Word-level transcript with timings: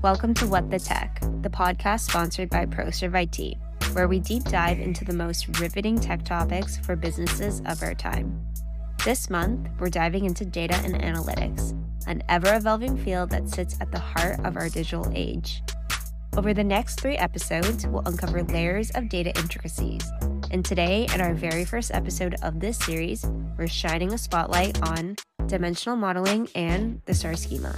Welcome 0.00 0.32
to 0.34 0.46
What 0.46 0.70
the 0.70 0.78
Tech, 0.78 1.18
the 1.42 1.50
podcast 1.50 2.08
sponsored 2.08 2.50
by 2.50 2.66
ProServe 2.66 3.20
IT, 3.20 3.58
where 3.94 4.06
we 4.06 4.20
deep 4.20 4.44
dive 4.44 4.78
into 4.78 5.04
the 5.04 5.12
most 5.12 5.58
riveting 5.58 5.98
tech 5.98 6.24
topics 6.24 6.78
for 6.78 6.94
businesses 6.94 7.60
of 7.66 7.82
our 7.82 7.94
time. 7.94 8.40
This 9.04 9.28
month, 9.28 9.68
we're 9.80 9.88
diving 9.88 10.24
into 10.24 10.44
data 10.44 10.76
and 10.84 10.94
analytics, 10.94 11.76
an 12.06 12.22
ever 12.28 12.54
evolving 12.54 12.96
field 12.96 13.30
that 13.30 13.48
sits 13.48 13.76
at 13.80 13.90
the 13.90 13.98
heart 13.98 14.38
of 14.44 14.56
our 14.56 14.68
digital 14.68 15.10
age. 15.16 15.64
Over 16.36 16.54
the 16.54 16.62
next 16.62 17.00
three 17.00 17.16
episodes, 17.16 17.84
we'll 17.88 18.06
uncover 18.06 18.44
layers 18.44 18.92
of 18.92 19.08
data 19.08 19.36
intricacies. 19.36 20.08
And 20.52 20.64
today, 20.64 21.08
in 21.12 21.20
our 21.20 21.34
very 21.34 21.64
first 21.64 21.90
episode 21.92 22.36
of 22.44 22.60
this 22.60 22.78
series, 22.78 23.26
we're 23.58 23.66
shining 23.66 24.12
a 24.12 24.18
spotlight 24.18 24.80
on 24.80 25.16
dimensional 25.48 25.96
modeling 25.96 26.48
and 26.54 27.02
the 27.06 27.14
STAR 27.14 27.34
schema. 27.34 27.74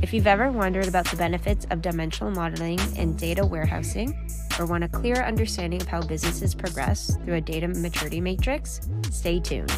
If 0.00 0.12
you've 0.14 0.26
ever 0.26 0.50
wondered 0.50 0.88
about 0.88 1.06
the 1.06 1.16
benefits 1.16 1.66
of 1.70 1.82
dimensional 1.82 2.32
modeling 2.32 2.80
and 2.96 3.18
data 3.18 3.44
warehousing, 3.44 4.16
or 4.58 4.66
want 4.66 4.84
a 4.84 4.88
clearer 4.88 5.22
understanding 5.22 5.82
of 5.82 5.88
how 5.88 6.00
businesses 6.02 6.54
progress 6.54 7.16
through 7.24 7.34
a 7.34 7.40
data 7.40 7.68
maturity 7.68 8.20
matrix, 8.20 8.80
stay 9.10 9.38
tuned. 9.40 9.68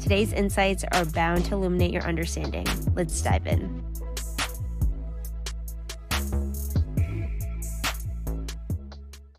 Today's 0.00 0.32
insights 0.32 0.84
are 0.92 1.04
bound 1.04 1.44
to 1.46 1.54
illuminate 1.54 1.92
your 1.92 2.02
understanding. 2.02 2.66
Let's 2.94 3.20
dive 3.22 3.46
in. 3.46 3.84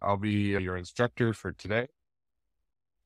I'll 0.01 0.17
be 0.17 0.31
your 0.31 0.77
instructor 0.77 1.33
for 1.33 1.51
today. 1.51 1.87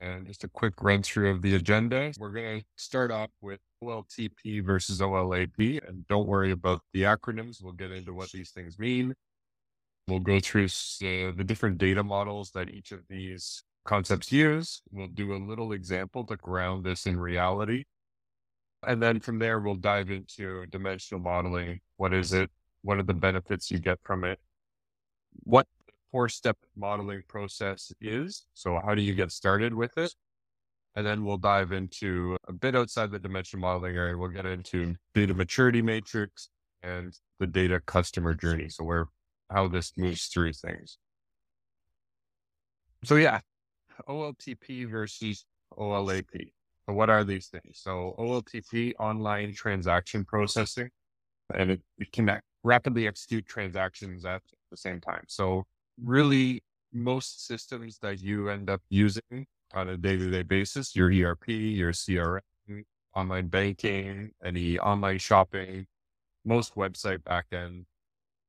And 0.01 0.25
just 0.25 0.45
a 0.45 0.47
quick 0.47 0.81
run 0.81 1.03
through 1.03 1.31
of 1.31 1.41
the 1.41 1.55
agenda. 1.55 2.13
We're 2.17 2.31
going 2.31 2.61
to 2.61 2.65
start 2.77 3.11
off 3.11 3.29
with 3.41 3.59
OLTP 3.83 4.65
versus 4.65 5.01
OLAP. 5.01 5.87
And 5.87 6.07
don't 6.07 6.27
worry 6.27 6.51
about 6.51 6.81
the 6.93 7.03
acronyms. 7.03 7.61
We'll 7.61 7.73
get 7.73 7.91
into 7.91 8.13
what 8.13 8.31
these 8.31 8.51
things 8.51 8.79
mean. 8.79 9.13
We'll 10.07 10.19
go 10.19 10.39
through 10.39 10.65
uh, 10.65 11.31
the 11.35 11.43
different 11.45 11.77
data 11.77 12.03
models 12.03 12.51
that 12.51 12.69
each 12.69 12.91
of 12.91 13.01
these 13.09 13.63
concepts 13.85 14.31
use. 14.31 14.81
We'll 14.91 15.07
do 15.07 15.33
a 15.33 15.37
little 15.37 15.73
example 15.73 16.23
to 16.25 16.37
ground 16.37 16.83
this 16.85 17.05
in 17.05 17.19
reality. 17.19 17.83
And 18.87 19.01
then 19.01 19.19
from 19.19 19.39
there, 19.39 19.59
we'll 19.59 19.75
dive 19.75 20.09
into 20.09 20.65
dimensional 20.67 21.21
modeling. 21.21 21.81
What 21.97 22.13
is 22.13 22.33
it? 22.33 22.49
What 22.81 22.97
are 22.97 23.03
the 23.03 23.13
benefits 23.13 23.69
you 23.69 23.79
get 23.79 23.99
from 24.03 24.23
it? 24.23 24.39
What 25.43 25.67
four 26.11 26.29
step 26.29 26.57
modeling 26.75 27.23
process 27.27 27.91
is. 28.01 28.45
So, 28.53 28.79
how 28.83 28.95
do 28.95 29.01
you 29.01 29.13
get 29.13 29.31
started 29.31 29.73
with 29.73 29.97
it? 29.97 30.13
And 30.95 31.05
then 31.05 31.23
we'll 31.23 31.37
dive 31.37 31.71
into 31.71 32.35
a 32.47 32.53
bit 32.53 32.75
outside 32.75 33.11
the 33.11 33.19
dimension 33.19 33.59
modeling 33.59 33.95
area. 33.95 34.17
We'll 34.17 34.29
get 34.29 34.45
into 34.45 34.95
data 35.13 35.33
maturity 35.33 35.81
matrix 35.81 36.49
and 36.81 37.13
the 37.39 37.47
data 37.47 37.79
customer 37.85 38.33
journey. 38.33 38.69
So, 38.69 38.83
where 38.83 39.07
how 39.49 39.67
this 39.67 39.93
moves 39.97 40.27
through 40.27 40.53
things. 40.53 40.97
So, 43.03 43.15
yeah, 43.15 43.39
OLTP 44.07 44.89
versus 44.89 45.45
OLAP. 45.77 46.51
So, 46.85 46.93
what 46.93 47.09
are 47.09 47.23
these 47.23 47.47
things? 47.47 47.79
So, 47.81 48.15
OLTP, 48.19 48.93
online 48.99 49.53
transaction 49.53 50.25
processing, 50.25 50.89
and 51.53 51.71
it, 51.71 51.81
it 51.97 52.11
can 52.11 52.39
rapidly 52.63 53.07
execute 53.07 53.45
transactions 53.45 54.25
at 54.25 54.41
the 54.69 54.77
same 54.77 54.99
time. 54.99 55.23
So, 55.27 55.65
really 56.03 56.63
most 56.91 57.45
systems 57.45 57.99
that 58.01 58.21
you 58.21 58.49
end 58.49 58.69
up 58.69 58.81
using 58.89 59.45
on 59.73 59.89
a 59.89 59.97
day-to-day 59.97 60.43
basis, 60.43 60.95
your 60.95 61.07
ERP, 61.07 61.47
your 61.47 61.91
CRM, 61.91 62.41
online 63.15 63.47
banking, 63.47 64.31
any 64.43 64.79
online 64.79 65.19
shopping, 65.19 65.85
most 66.45 66.75
website 66.75 67.19
backend, 67.19 67.85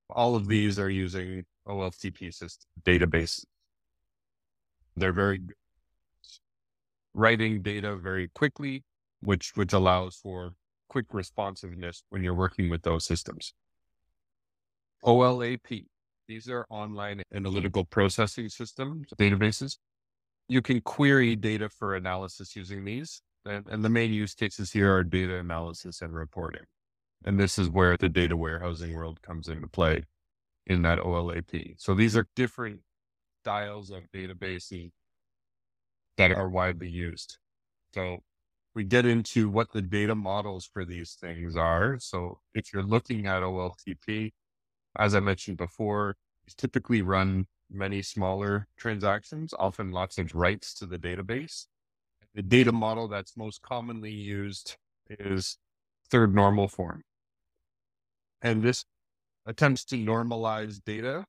all 0.09 0.35
of 0.35 0.49
these 0.49 0.79
are 0.79 0.91
using 0.91 1.45
OLTP 1.67 2.33
system 2.33 2.69
databases. 2.83 3.45
They're 4.97 5.13
very 5.13 5.41
writing 7.15 7.63
data 7.63 7.97
very 7.97 8.29
quickly, 8.29 8.85
which 9.21 9.53
which 9.55 9.73
allows 9.73 10.17
for 10.17 10.55
quick 10.89 11.07
responsiveness 11.13 12.03
when 12.11 12.25
you're 12.25 12.35
working 12.35 12.69
with 12.69 12.83
those 12.83 13.05
systems. 13.05 13.55
OLAP 15.05 15.87
these 16.31 16.49
are 16.49 16.65
online 16.71 17.19
mm-hmm. 17.19 17.37
analytical 17.37 17.85
processing 17.85 18.49
systems, 18.49 19.09
databases. 19.19 19.79
You 20.49 20.63
can 20.63 20.81
query 20.81 21.35
data 21.35 21.69
for 21.69 21.97
analysis 21.97 22.55
using 22.55 22.85
these. 22.85 23.21
And, 23.45 23.67
and 23.69 23.85
the 23.85 23.89
main 23.89 24.13
use 24.13 24.35
cases 24.35 24.71
here 24.71 24.95
are 24.95 25.03
data 25.03 25.39
analysis 25.39 26.03
and 26.03 26.15
reporting. 26.15 26.63
And 27.25 27.39
this 27.39 27.59
is 27.59 27.69
where 27.69 27.97
the 27.97 28.09
data 28.09 28.37
warehousing 28.37 28.95
world 28.95 29.21
comes 29.23 29.49
into 29.49 29.67
play 29.67 30.05
in 30.67 30.83
that 30.83 31.01
OLAP. 31.01 31.75
So 31.79 31.95
these 31.95 32.17
are 32.17 32.27
different 32.37 32.81
styles 33.43 33.91
of 33.91 34.03
databases 34.15 34.91
that 36.17 36.31
are 36.31 36.49
widely 36.49 36.89
used. 36.89 37.39
So 37.93 38.19
we 38.75 38.85
get 38.85 39.05
into 39.05 39.49
what 39.49 39.73
the 39.73 39.83
data 39.83 40.15
models 40.15 40.69
for 40.73 40.85
these 40.85 41.17
things 41.21 41.57
are. 41.57 41.99
So 41.99 42.39
if 42.55 42.73
you're 42.73 42.85
looking 42.85 43.27
at 43.27 43.43
OLTP, 43.43 44.31
as 44.99 45.15
I 45.15 45.21
mentioned 45.21 45.57
before, 45.57 46.17
typically 46.57 47.03
run 47.03 47.47
many 47.71 48.03
smaller 48.03 48.67
transactions, 48.77 49.55
often 49.59 49.93
lots 49.93 50.19
of 50.19 50.35
writes 50.35 50.75
to 50.75 50.87
the 50.87 50.99
database. 50.99 51.67
The 52.35 52.43
data 52.43 52.73
model 52.73 53.09
that's 53.09 53.37
most 53.37 53.63
commonly 53.63 54.11
used 54.13 54.77
is 55.09 55.59
third 56.11 56.35
normal 56.35 56.69
form. 56.69 57.03
And 58.43 58.63
this 58.63 58.85
attempts 59.47 59.85
to 59.87 59.97
normalize 59.97 60.83
data 60.85 61.25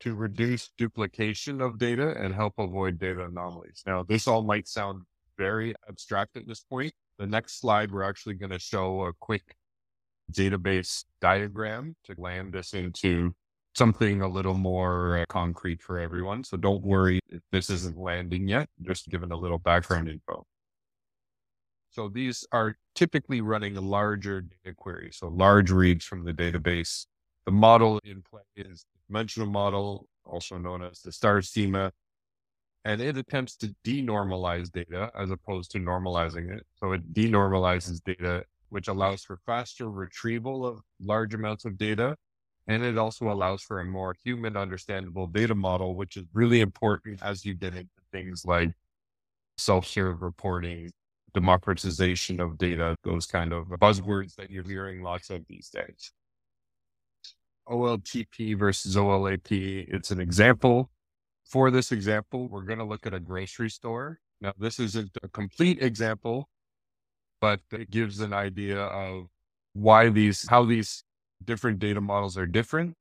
to 0.00 0.14
reduce 0.14 0.70
duplication 0.78 1.60
of 1.60 1.78
data 1.78 2.14
and 2.18 2.34
help 2.34 2.54
avoid 2.58 2.98
data 2.98 3.24
anomalies. 3.24 3.82
Now, 3.86 4.02
this 4.02 4.26
all 4.26 4.42
might 4.42 4.66
sound 4.66 5.02
very 5.36 5.74
abstract 5.88 6.36
at 6.36 6.46
this 6.46 6.60
point. 6.60 6.92
The 7.18 7.26
next 7.26 7.60
slide, 7.60 7.90
we're 7.90 8.02
actually 8.02 8.34
going 8.34 8.50
to 8.50 8.58
show 8.58 9.02
a 9.04 9.12
quick 9.20 9.56
database 10.30 11.04
diagram 11.20 11.96
to 12.04 12.14
land 12.18 12.52
this 12.52 12.74
into 12.74 13.34
something 13.74 14.22
a 14.22 14.28
little 14.28 14.54
more 14.54 15.18
uh, 15.18 15.24
concrete 15.28 15.82
for 15.82 15.98
everyone. 15.98 16.44
So 16.44 16.56
don't 16.56 16.82
worry 16.82 17.20
if 17.28 17.40
this 17.52 17.70
isn't 17.70 17.96
landing 17.96 18.48
yet, 18.48 18.68
just 18.82 19.08
giving 19.08 19.30
a 19.30 19.36
little 19.36 19.58
background 19.58 20.08
info. 20.08 20.44
So 21.90 22.08
these 22.08 22.46
are 22.52 22.76
typically 22.94 23.40
running 23.40 23.76
a 23.76 23.80
larger 23.80 24.42
data 24.42 24.74
query, 24.76 25.10
so 25.12 25.28
large 25.28 25.70
reads 25.70 26.04
from 26.04 26.24
the 26.24 26.32
database. 26.32 27.06
The 27.46 27.52
model 27.52 27.98
in 28.04 28.22
play 28.22 28.42
is 28.56 28.84
the 28.92 29.00
dimensional 29.08 29.48
model, 29.48 30.06
also 30.24 30.56
known 30.56 30.82
as 30.82 31.00
the 31.00 31.10
star 31.10 31.42
schema, 31.42 31.90
and 32.84 33.00
it 33.00 33.16
attempts 33.16 33.56
to 33.56 33.74
denormalize 33.84 34.70
data 34.70 35.10
as 35.18 35.30
opposed 35.30 35.72
to 35.72 35.78
normalizing 35.78 36.56
it. 36.56 36.64
So 36.76 36.92
it 36.92 37.12
denormalizes 37.12 38.02
data 38.04 38.44
which 38.70 38.88
allows 38.88 39.24
for 39.24 39.38
faster 39.46 39.90
retrieval 39.90 40.66
of 40.66 40.80
large 41.00 41.34
amounts 41.34 41.64
of 41.64 41.76
data. 41.76 42.16
And 42.66 42.84
it 42.84 42.98
also 42.98 43.30
allows 43.30 43.62
for 43.62 43.80
a 43.80 43.84
more 43.84 44.14
human 44.24 44.56
understandable 44.56 45.26
data 45.26 45.54
model, 45.54 45.94
which 45.94 46.16
is 46.16 46.24
really 46.32 46.60
important 46.60 47.22
as 47.22 47.44
you 47.44 47.54
get 47.54 47.74
into 47.74 47.90
things 48.12 48.44
like 48.44 48.70
self 49.58 49.86
serve 49.86 50.22
reporting, 50.22 50.90
democratization 51.34 52.40
of 52.40 52.58
data, 52.58 52.96
those 53.04 53.26
kind 53.26 53.52
of 53.52 53.66
buzzwords 53.68 54.34
that 54.36 54.50
you're 54.50 54.64
hearing 54.64 55.02
lots 55.02 55.30
of 55.30 55.46
these 55.48 55.68
days. 55.68 56.12
OLTP 57.68 58.58
versus 58.58 58.96
OLAP, 58.96 59.86
it's 59.88 60.10
an 60.10 60.20
example. 60.20 60.90
For 61.44 61.70
this 61.70 61.92
example, 61.92 62.48
we're 62.48 62.62
going 62.62 62.78
to 62.78 62.84
look 62.84 63.06
at 63.06 63.14
a 63.14 63.20
grocery 63.20 63.70
store. 63.70 64.20
Now, 64.40 64.52
this 64.58 64.78
isn't 64.80 65.10
a 65.22 65.28
complete 65.28 65.82
example, 65.82 66.48
but 67.40 67.60
it 67.72 67.90
gives 67.90 68.20
an 68.20 68.32
idea 68.32 68.80
of 68.80 69.26
why 69.72 70.08
these, 70.08 70.48
how 70.48 70.64
these 70.64 71.04
different 71.44 71.78
data 71.78 72.00
models 72.00 72.36
are 72.36 72.46
different. 72.46 72.94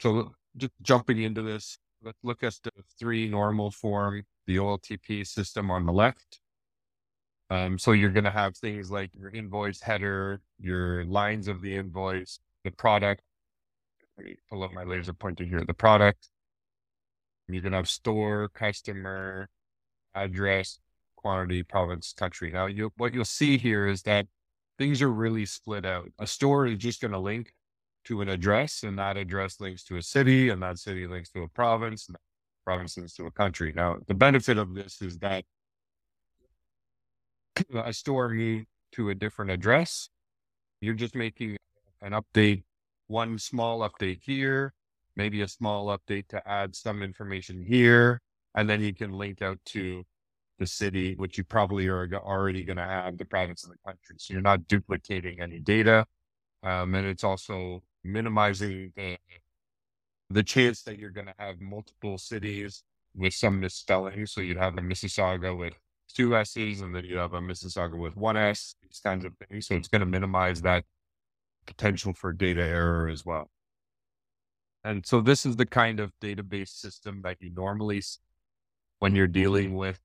So 0.00 0.32
just 0.56 0.72
jumping 0.82 1.22
into 1.22 1.42
this, 1.42 1.78
let's 2.02 2.18
look 2.22 2.42
at 2.42 2.54
the 2.64 2.70
three 2.98 3.28
normal 3.28 3.70
form, 3.70 4.24
the 4.46 4.56
OLTP 4.56 5.26
system 5.26 5.70
on 5.70 5.86
the 5.86 5.92
left. 5.92 6.40
Um, 7.50 7.78
so 7.78 7.92
you're 7.92 8.10
going 8.10 8.24
to 8.24 8.30
have 8.30 8.56
things 8.56 8.90
like 8.90 9.10
your 9.14 9.30
invoice 9.30 9.80
header, 9.80 10.40
your 10.58 11.04
lines 11.04 11.48
of 11.48 11.60
the 11.60 11.76
invoice, 11.76 12.38
the 12.64 12.70
product. 12.70 13.22
Let 14.16 14.26
me 14.26 14.36
pull 14.48 14.62
up 14.62 14.72
my 14.72 14.84
laser 14.84 15.12
pointer 15.12 15.44
here. 15.44 15.62
The 15.64 15.74
product. 15.74 16.28
You're 17.48 17.60
going 17.60 17.72
to 17.72 17.78
have 17.78 17.88
store, 17.88 18.48
customer, 18.54 19.48
address, 20.14 20.78
quantity, 21.22 21.62
province, 21.62 22.12
country. 22.12 22.50
Now, 22.50 22.66
you, 22.66 22.92
what 22.96 23.14
you'll 23.14 23.24
see 23.24 23.56
here 23.56 23.86
is 23.86 24.02
that 24.02 24.26
things 24.78 25.00
are 25.00 25.12
really 25.12 25.46
split 25.46 25.86
out. 25.86 26.10
A 26.18 26.26
store 26.26 26.66
is 26.66 26.78
just 26.78 27.00
going 27.00 27.12
to 27.12 27.18
link 27.18 27.54
to 28.04 28.20
an 28.20 28.28
address, 28.28 28.82
and 28.82 28.98
that 28.98 29.16
address 29.16 29.60
links 29.60 29.84
to 29.84 29.96
a 29.96 30.02
city, 30.02 30.48
and 30.48 30.62
that 30.62 30.78
city 30.78 31.06
links 31.06 31.30
to 31.30 31.42
a 31.42 31.48
province, 31.48 32.08
and 32.08 32.14
that 32.14 32.20
province 32.64 32.96
links 32.96 33.14
to 33.14 33.26
a 33.26 33.30
country. 33.30 33.72
Now, 33.74 33.98
the 34.06 34.14
benefit 34.14 34.58
of 34.58 34.74
this 34.74 35.00
is 35.00 35.18
that 35.18 35.44
a 37.74 37.92
store 37.92 38.28
moved 38.28 38.66
to 38.92 39.10
a 39.10 39.14
different 39.14 39.50
address. 39.50 40.08
You're 40.80 40.94
just 40.94 41.14
making 41.14 41.56
an 42.00 42.12
update 42.12 42.64
one 43.06 43.38
small 43.38 43.88
update 43.88 44.20
here, 44.22 44.72
maybe 45.16 45.42
a 45.42 45.48
small 45.48 45.86
update 45.96 46.26
to 46.28 46.48
add 46.48 46.74
some 46.74 47.02
information 47.02 47.62
here, 47.62 48.20
and 48.54 48.68
then 48.68 48.80
you 48.80 48.94
can 48.94 49.12
link 49.12 49.42
out 49.42 49.58
to 49.66 50.04
the 50.62 50.66
city, 50.66 51.16
which 51.16 51.36
you 51.36 51.42
probably 51.42 51.88
are 51.88 52.08
already 52.14 52.62
going 52.62 52.76
to 52.76 52.84
have 52.84 53.18
the 53.18 53.24
province 53.24 53.64
and 53.64 53.72
the 53.72 53.78
country. 53.84 54.14
So 54.18 54.32
you're 54.32 54.42
not 54.42 54.68
duplicating 54.68 55.40
any 55.40 55.58
data. 55.58 56.06
Um, 56.62 56.94
and 56.94 57.04
it's 57.04 57.24
also 57.24 57.82
minimizing 58.04 58.92
the, 58.94 59.18
the 60.30 60.44
chance 60.44 60.82
that 60.84 61.00
you're 61.00 61.10
going 61.10 61.26
to 61.26 61.34
have 61.36 61.60
multiple 61.60 62.16
cities 62.16 62.84
with 63.16 63.34
some 63.34 63.58
misspelling. 63.58 64.24
So 64.26 64.40
you'd 64.40 64.56
have 64.56 64.78
a 64.78 64.80
Mississauga 64.80 65.58
with 65.58 65.74
two 66.14 66.36
S's 66.36 66.80
and 66.80 66.94
then 66.94 67.04
you 67.04 67.16
have 67.16 67.34
a 67.34 67.40
Mississauga 67.40 67.98
with 67.98 68.16
one 68.16 68.36
S, 68.36 68.76
these 68.82 69.00
kinds 69.02 69.24
of 69.24 69.32
things. 69.36 69.66
So 69.66 69.74
it's 69.74 69.88
going 69.88 70.00
to 70.00 70.06
minimize 70.06 70.62
that 70.62 70.84
potential 71.66 72.12
for 72.12 72.32
data 72.32 72.62
error 72.62 73.08
as 73.08 73.26
well. 73.26 73.50
And 74.84 75.04
so 75.04 75.20
this 75.20 75.44
is 75.44 75.56
the 75.56 75.66
kind 75.66 75.98
of 75.98 76.12
database 76.20 76.68
system 76.68 77.22
that 77.22 77.38
you 77.40 77.50
normally 77.52 78.02
when 79.00 79.16
you're 79.16 79.26
dealing 79.26 79.74
with 79.74 79.98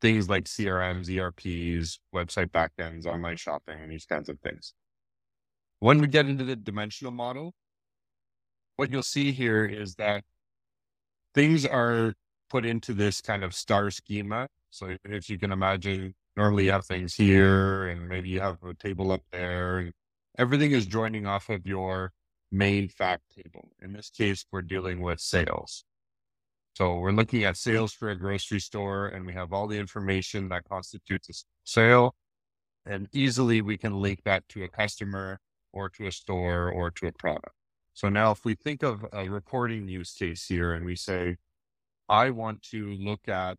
things 0.00 0.28
like 0.28 0.44
CRMs, 0.44 1.08
ERPs, 1.08 2.00
website 2.14 2.50
backends, 2.50 3.06
online 3.06 3.36
shopping, 3.36 3.78
and 3.80 3.90
these 3.90 4.06
kinds 4.06 4.28
of 4.28 4.38
things. 4.40 4.74
When 5.78 6.00
we 6.00 6.06
get 6.06 6.26
into 6.26 6.44
the 6.44 6.56
dimensional 6.56 7.12
model, 7.12 7.54
what 8.76 8.90
you'll 8.90 9.02
see 9.02 9.32
here 9.32 9.64
is 9.64 9.94
that 9.96 10.24
things 11.34 11.66
are 11.66 12.14
put 12.48 12.66
into 12.66 12.92
this 12.92 13.20
kind 13.20 13.44
of 13.44 13.54
star 13.54 13.90
schema. 13.90 14.48
So 14.70 14.96
if 15.04 15.28
you 15.28 15.38
can 15.38 15.52
imagine, 15.52 16.14
normally 16.36 16.66
you 16.66 16.72
have 16.72 16.86
things 16.86 17.14
here 17.14 17.88
and 17.88 18.08
maybe 18.08 18.28
you 18.28 18.40
have 18.40 18.62
a 18.62 18.74
table 18.74 19.12
up 19.12 19.22
there 19.30 19.78
and 19.78 19.92
everything 20.38 20.72
is 20.72 20.86
joining 20.86 21.26
off 21.26 21.48
of 21.48 21.66
your 21.66 22.12
main 22.50 22.88
fact 22.88 23.22
table. 23.34 23.70
In 23.80 23.92
this 23.92 24.10
case, 24.10 24.44
we're 24.50 24.62
dealing 24.62 25.00
with 25.00 25.20
sales. 25.20 25.84
So 26.80 26.94
we're 26.94 27.12
looking 27.12 27.44
at 27.44 27.58
sales 27.58 27.92
for 27.92 28.08
a 28.08 28.16
grocery 28.16 28.58
store 28.58 29.08
and 29.08 29.26
we 29.26 29.34
have 29.34 29.52
all 29.52 29.66
the 29.66 29.78
information 29.78 30.48
that 30.48 30.66
constitutes 30.66 31.28
a 31.28 31.34
sale. 31.62 32.14
And 32.86 33.06
easily 33.12 33.60
we 33.60 33.76
can 33.76 34.00
link 34.00 34.20
that 34.24 34.48
to 34.48 34.64
a 34.64 34.68
customer 34.68 35.40
or 35.74 35.90
to 35.90 36.06
a 36.06 36.10
store 36.10 36.70
or 36.70 36.90
to 36.92 37.08
a 37.08 37.12
product. 37.12 37.52
So 37.92 38.08
now 38.08 38.30
if 38.30 38.46
we 38.46 38.54
think 38.54 38.82
of 38.82 39.04
a 39.12 39.28
reporting 39.28 39.88
use 39.88 40.14
case 40.14 40.46
here 40.46 40.72
and 40.72 40.86
we 40.86 40.96
say, 40.96 41.36
I 42.08 42.30
want 42.30 42.62
to 42.70 42.94
look 42.94 43.28
at 43.28 43.58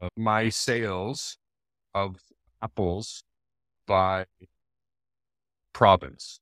uh, 0.00 0.10
my 0.16 0.48
sales 0.48 1.38
of 1.92 2.20
apples 2.62 3.24
by 3.88 4.26
province. 5.72 6.38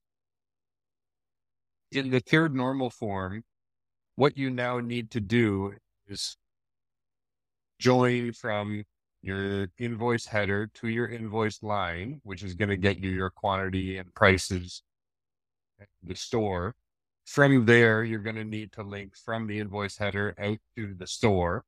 In 1.90 2.10
the 2.10 2.20
third 2.20 2.54
normal 2.54 2.90
form, 2.90 3.44
what 4.18 4.36
you 4.36 4.50
now 4.50 4.80
need 4.80 5.12
to 5.12 5.20
do 5.20 5.72
is 6.08 6.36
join 7.78 8.32
from 8.32 8.82
your 9.22 9.68
invoice 9.78 10.26
header 10.26 10.66
to 10.74 10.88
your 10.88 11.06
invoice 11.06 11.62
line, 11.62 12.20
which 12.24 12.42
is 12.42 12.54
going 12.54 12.68
to 12.68 12.76
get 12.76 12.98
you 12.98 13.10
your 13.10 13.30
quantity 13.30 13.96
and 13.96 14.12
prices 14.16 14.82
at 15.80 15.86
the 16.02 16.16
store. 16.16 16.74
From 17.26 17.64
there, 17.64 18.02
you're 18.02 18.18
going 18.18 18.34
to 18.34 18.44
need 18.44 18.72
to 18.72 18.82
link 18.82 19.14
from 19.16 19.46
the 19.46 19.60
invoice 19.60 19.96
header 19.96 20.34
out 20.36 20.58
to 20.76 20.94
the 20.98 21.06
store 21.06 21.64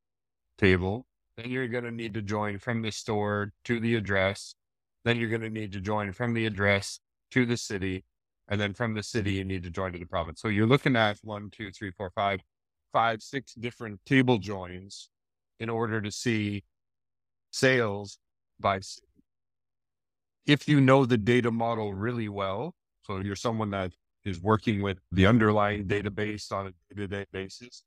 table. 0.58 1.06
Then 1.36 1.52
you're 1.52 1.68
going 1.68 1.84
to 1.84 1.92
need 1.92 2.14
to 2.14 2.22
join 2.22 2.58
from 2.58 2.82
the 2.82 2.90
store 2.90 3.52
to 3.66 3.78
the 3.78 3.94
address. 3.94 4.56
Then 5.04 5.18
you're 5.18 5.28
going 5.28 5.42
to 5.42 5.50
need 5.50 5.70
to 5.74 5.80
join 5.80 6.12
from 6.12 6.34
the 6.34 6.46
address 6.46 6.98
to 7.30 7.46
the 7.46 7.56
city. 7.56 8.02
And 8.50 8.60
then 8.60 8.74
from 8.74 8.94
the 8.94 9.02
city, 9.02 9.34
you 9.34 9.44
need 9.44 9.62
to 9.62 9.70
join 9.70 9.92
to 9.92 9.98
the 9.98 10.04
province. 10.04 10.40
So 10.40 10.48
you're 10.48 10.66
looking 10.66 10.96
at 10.96 11.18
one, 11.22 11.50
two, 11.50 11.70
three, 11.70 11.92
four, 11.92 12.10
five, 12.14 12.40
five, 12.92 13.22
six 13.22 13.54
different 13.54 14.00
table 14.04 14.38
joins 14.38 15.08
in 15.60 15.70
order 15.70 16.00
to 16.00 16.10
see 16.10 16.64
sales 17.52 18.18
by 18.58 18.80
city. 18.80 19.06
If 20.46 20.66
you 20.66 20.80
know 20.80 21.06
the 21.06 21.16
data 21.16 21.52
model 21.52 21.94
really 21.94 22.28
well, 22.28 22.74
so 23.02 23.20
you're 23.20 23.36
someone 23.36 23.70
that 23.70 23.92
is 24.24 24.40
working 24.40 24.82
with 24.82 24.98
the 25.12 25.26
underlying 25.26 25.84
database 25.86 26.50
on 26.50 26.66
a 26.66 26.70
day 26.70 27.02
to 27.02 27.06
day 27.06 27.26
basis, 27.32 27.84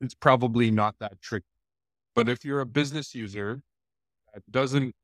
it's 0.00 0.14
probably 0.14 0.70
not 0.70 0.94
that 1.00 1.20
tricky. 1.22 1.46
But 2.14 2.28
if 2.28 2.44
you're 2.44 2.60
a 2.60 2.66
business 2.66 3.14
user 3.14 3.62
that 4.34 4.42
doesn't 4.50 4.94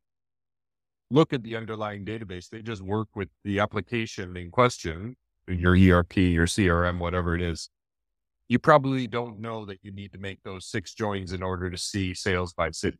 look 1.10 1.32
at 1.32 1.42
the 1.42 1.56
underlying 1.56 2.04
database, 2.04 2.48
they 2.48 2.62
just 2.62 2.82
work 2.82 3.08
with 3.14 3.28
the 3.44 3.60
application 3.60 4.36
in 4.36 4.50
question, 4.50 5.16
your 5.46 5.72
ERP, 5.72 6.16
your 6.16 6.46
CRM, 6.46 6.98
whatever 6.98 7.34
it 7.34 7.42
is. 7.42 7.70
You 8.48 8.58
probably 8.58 9.06
don't 9.06 9.40
know 9.40 9.64
that 9.66 9.78
you 9.82 9.92
need 9.92 10.12
to 10.12 10.18
make 10.18 10.42
those 10.42 10.66
six 10.66 10.94
joins 10.94 11.32
in 11.32 11.42
order 11.42 11.70
to 11.70 11.78
see 11.78 12.14
sales 12.14 12.52
by 12.52 12.70
city. 12.70 12.98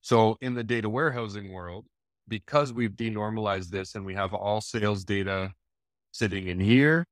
So 0.00 0.36
in 0.40 0.54
the 0.54 0.64
data 0.64 0.88
warehousing 0.88 1.52
world, 1.52 1.86
because 2.28 2.72
we've 2.72 2.92
denormalized 2.92 3.70
this 3.70 3.94
and 3.94 4.04
we 4.04 4.14
have 4.14 4.32
all 4.32 4.60
sales 4.60 5.04
data 5.04 5.52
sitting 6.12 6.46
in 6.46 6.60
here, 6.60 7.06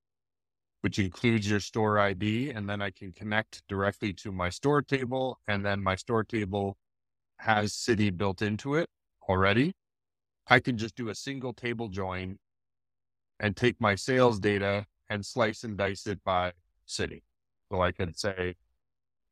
which 0.82 0.98
includes 0.98 1.50
your 1.50 1.60
store 1.60 1.98
ID, 1.98 2.50
and 2.50 2.68
then 2.68 2.80
I 2.80 2.90
can 2.90 3.12
connect 3.12 3.62
directly 3.68 4.12
to 4.14 4.32
my 4.32 4.48
store 4.48 4.80
table, 4.80 5.38
and 5.48 5.64
then 5.64 5.82
my 5.82 5.96
store 5.96 6.22
table 6.22 6.76
has 7.38 7.72
city 7.72 8.10
built 8.10 8.42
into 8.42 8.74
it 8.74 8.88
already. 9.28 9.72
I 10.48 10.60
can 10.60 10.78
just 10.78 10.96
do 10.96 11.08
a 11.08 11.14
single 11.14 11.52
table 11.52 11.88
join 11.88 12.38
and 13.38 13.56
take 13.56 13.80
my 13.80 13.94
sales 13.94 14.40
data 14.40 14.86
and 15.08 15.24
slice 15.24 15.64
and 15.64 15.76
dice 15.76 16.06
it 16.06 16.22
by 16.24 16.52
city. 16.86 17.22
So 17.70 17.82
I 17.82 17.92
can 17.92 18.14
say 18.14 18.54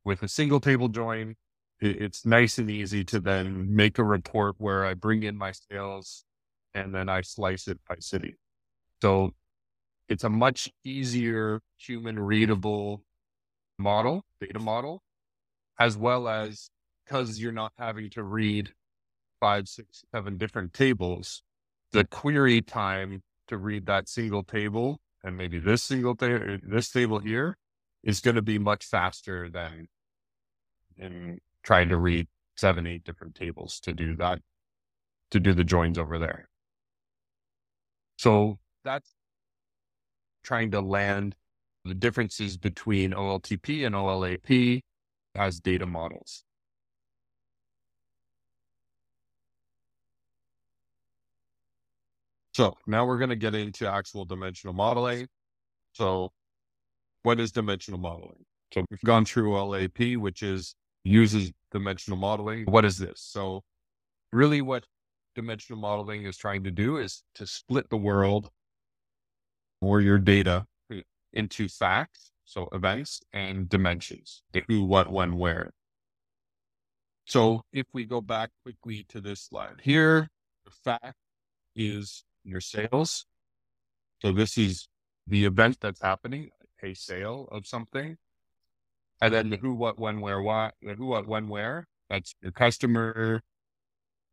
with 0.05 0.23
a 0.23 0.29
single 0.29 0.61
table 0.61 0.89
join, 0.89 1.37
it's 1.81 2.25
nice 2.25 2.59
and 2.59 2.71
easy 2.71 3.05
to 3.05 3.21
then 3.21 3.75
make 3.75 3.99
a 3.99 4.05
report 4.05 4.55
where 4.59 4.87
I 4.87 4.95
bring 4.95 5.23
in 5.25 5.37
my 5.37 5.53
sales 5.53 6.25
and 6.75 6.95
then 6.95 7.09
I 7.09 7.21
slice 7.21 7.69
it 7.69 7.79
by 7.89 7.97
city. 7.99 8.37
So 9.03 9.33
it's 10.09 10.25
a 10.25 10.31
much 10.31 10.71
easier 10.85 11.61
human 11.79 12.19
readable 12.19 13.03
model, 13.79 14.25
data 14.41 14.59
model, 14.59 15.03
as 15.79 15.97
well 15.97 16.29
as 16.29 16.71
because 17.07 17.39
you're 17.39 17.53
not 17.53 17.73
having 17.79 18.11
to 18.11 18.23
read 18.23 18.73
five, 19.41 19.69
six, 19.69 20.05
seven 20.13 20.37
different 20.37 20.73
tables, 20.73 21.43
the 21.93 22.05
query 22.05 22.61
time 22.61 23.23
to 23.49 23.57
read 23.57 23.87
that 23.87 24.09
single 24.09 24.43
table 24.43 25.01
and 25.23 25.37
maybe 25.37 25.59
this 25.59 25.83
single 25.83 26.15
table, 26.15 26.43
er, 26.43 26.61
this 26.63 26.91
table 26.91 27.19
here 27.19 27.57
is 28.03 28.21
going 28.21 28.37
to 28.37 28.43
be 28.43 28.59
much 28.59 28.85
faster 28.85 29.49
than 29.49 29.89
in 30.97 31.39
trying 31.63 31.89
to 31.89 31.97
read 31.97 32.27
seven, 32.57 32.87
eight 32.87 33.05
different 33.05 33.35
tables 33.35 33.81
to 33.81 33.93
do 33.93 34.17
that, 34.17 34.41
to 35.31 35.41
do 35.41 35.53
the 35.53 35.65
joins 35.65 35.99
over 35.99 36.19
there. 36.19 36.49
So 38.19 38.59
that's 38.85 39.11
trying 40.43 40.71
to 40.71 40.81
land 40.81 41.37
the 41.85 41.95
differences 41.95 42.57
between 42.57 43.13
OLTP 43.13 43.85
and 43.85 43.95
OLAP 43.95 44.81
as 45.35 45.61
data 45.61 45.87
models. 45.87 46.45
So 52.57 52.75
now 52.87 53.05
we're 53.05 53.19
going 53.19 53.29
to 53.29 53.37
get 53.37 53.55
into 53.55 53.87
actual 53.87 54.25
dimensional 54.25 54.73
modeling. 54.73 55.29
So 55.93 56.33
what 57.23 57.39
is 57.39 57.53
dimensional 57.53 58.01
modeling? 58.01 58.47
So 58.73 58.83
we've 58.91 59.03
gone 59.05 59.27
through 59.27 59.51
OLAP, 59.51 60.17
which 60.17 60.43
is 60.43 60.75
uses 61.05 61.53
dimensional 61.71 62.19
modeling. 62.19 62.65
What 62.65 62.87
is 62.87 62.97
this? 62.97 63.21
So 63.21 63.61
really 64.33 64.63
what 64.63 64.87
dimensional 65.35 65.79
modeling 65.79 66.25
is 66.25 66.39
trying 66.39 66.65
to 66.65 66.71
do 66.71 66.97
is 66.97 67.25
to 67.35 67.47
split 67.47 67.91
the 67.91 67.99
world 67.99 68.49
or 69.83 70.01
your 70.01 70.19
data 70.19 70.65
into 71.35 71.69
facts, 71.69 72.33
so 72.47 72.71
events 72.73 73.21
and 73.35 73.69
dimensions, 73.69 74.43
who, 74.67 74.83
what, 74.83 75.13
when, 75.13 75.37
where. 75.37 75.73
So 77.27 77.65
if 77.75 77.85
we 77.93 78.07
go 78.07 78.23
back 78.23 78.49
quickly 78.63 79.05
to 79.11 79.21
this 79.21 79.43
slide 79.43 79.83
here, 79.83 80.31
the 80.65 80.71
fact 80.71 81.19
is 81.75 82.25
your 82.47 82.61
sales. 82.61 83.27
So 84.23 84.33
this 84.33 84.57
is 84.57 84.89
the 85.27 85.45
event 85.45 85.79
that's 85.81 86.01
happening, 86.01 86.51
a 86.83 86.95
sale 86.95 87.49
of 87.51 87.67
something. 87.67 88.17
And 89.21 89.35
then 89.35 89.51
the 89.51 89.57
who, 89.57 89.75
what, 89.75 89.99
when, 89.99 90.21
where, 90.21 90.41
why, 90.41 90.73
the 90.83 90.95
who, 90.95 91.07
what, 91.07 91.27
when, 91.27 91.49
where. 91.49 91.89
That's 92.09 92.35
your 92.41 92.53
customer, 92.53 93.43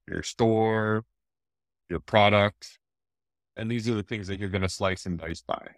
your 0.08 0.24
store, 0.24 1.04
your 1.90 2.00
product. 2.00 2.80
And 3.58 3.70
these 3.70 3.88
are 3.90 3.96
the 3.96 4.04
things 4.04 4.28
that 4.28 4.40
you're 4.40 4.50
going 4.50 4.62
to 4.62 4.70
slice 4.70 5.06
and 5.06 5.18
dice 5.18 5.42
by. 5.42 5.76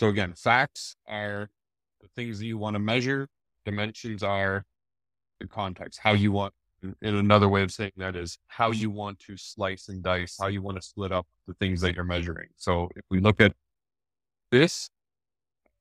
So 0.00 0.08
again, 0.08 0.34
facts 0.34 0.96
are 1.06 1.50
the 2.00 2.08
things 2.16 2.38
that 2.38 2.46
you 2.46 2.58
want 2.58 2.74
to 2.74 2.80
measure. 2.80 3.28
Dimensions 3.64 4.22
are 4.22 4.64
the 5.40 5.46
context, 5.46 6.00
how 6.02 6.12
you 6.12 6.32
want 6.32 6.52
in 7.02 7.14
another 7.14 7.48
way 7.48 7.62
of 7.62 7.72
saying 7.72 7.92
that 7.96 8.16
is 8.16 8.38
how 8.48 8.70
you 8.70 8.90
want 8.90 9.18
to 9.20 9.36
slice 9.36 9.88
and 9.88 10.02
dice, 10.02 10.36
how 10.40 10.48
you 10.48 10.62
want 10.62 10.76
to 10.76 10.82
split 10.82 11.12
up 11.12 11.26
the 11.46 11.54
things 11.54 11.80
that 11.80 11.94
you're 11.94 12.04
measuring. 12.04 12.48
So 12.56 12.90
if 12.96 13.04
we 13.10 13.20
look 13.20 13.40
at 13.40 13.52
this, 14.50 14.90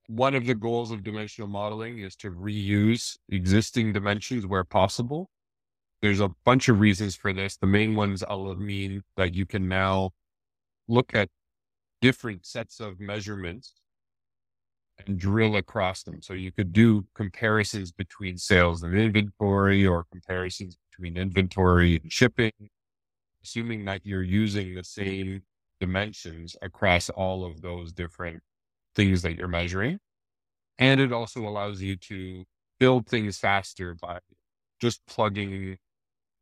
one 0.07 0.35
of 0.35 0.45
the 0.45 0.55
goals 0.55 0.91
of 0.91 1.03
dimensional 1.03 1.47
modeling 1.47 1.99
is 1.99 2.15
to 2.17 2.31
reuse 2.31 3.17
existing 3.29 3.93
dimensions 3.93 4.45
where 4.45 4.63
possible. 4.63 5.29
There's 6.01 6.19
a 6.19 6.29
bunch 6.43 6.67
of 6.67 6.79
reasons 6.79 7.15
for 7.15 7.31
this. 7.31 7.55
The 7.55 7.67
main 7.67 7.95
ones 7.95 8.23
will 8.29 8.55
mean 8.55 9.03
that 9.15 9.33
you 9.33 9.45
can 9.45 9.67
now 9.69 10.11
look 10.87 11.15
at 11.15 11.29
different 12.01 12.45
sets 12.45 12.81
of 12.81 12.99
measurements 12.99 13.75
and 15.05 15.17
drill 15.17 15.55
across 15.55 16.03
them. 16.03 16.21
So 16.21 16.33
you 16.33 16.51
could 16.51 16.73
do 16.73 17.05
comparisons 17.15 17.91
between 17.91 18.37
sales 18.37 18.83
and 18.83 18.93
inventory 18.93 19.85
or 19.85 20.05
comparisons 20.11 20.77
between 20.97 21.17
inventory 21.17 21.99
and 22.01 22.11
shipping, 22.11 22.51
assuming 23.43 23.85
that 23.85 24.05
you're 24.05 24.23
using 24.23 24.75
the 24.75 24.83
same 24.83 25.41
dimensions 25.79 26.55
across 26.61 27.09
all 27.09 27.45
of 27.45 27.61
those 27.61 27.91
different 27.91 28.41
things 28.95 29.21
that 29.21 29.35
you're 29.35 29.47
measuring. 29.47 29.99
And 30.79 31.01
it 31.01 31.11
also 31.11 31.41
allows 31.41 31.81
you 31.81 31.95
to 31.97 32.45
build 32.79 33.07
things 33.07 33.37
faster 33.37 33.95
by 33.95 34.19
just 34.79 35.05
plugging 35.07 35.77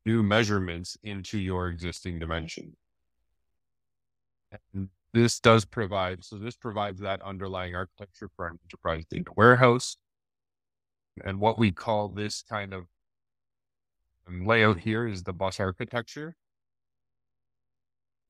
new 0.06 0.24
measurements 0.24 0.98
into 1.04 1.38
your 1.38 1.68
existing 1.68 2.20
dimension. 2.20 2.76
And 4.74 4.90
this 5.14 5.40
does 5.40 5.66
provide, 5.66 6.24
so 6.24 6.38
this 6.38 6.56
provides 6.56 7.02
that 7.02 7.22
underlying 7.22 7.76
architecture 7.76 8.30
for 8.36 8.48
an 8.48 8.60
enterprise 8.66 9.06
data 9.10 9.32
warehouse. 9.36 9.98
And 11.24 11.40
what 11.40 11.60
we 11.60 11.72
call 11.72 12.08
this 12.08 12.44
kind 12.50 12.74
of 12.74 12.86
um, 14.28 14.46
layout 14.46 14.80
here 14.80 15.08
is 15.08 15.24
the 15.24 15.34
bus 15.34 15.60
architecture. 15.60 16.36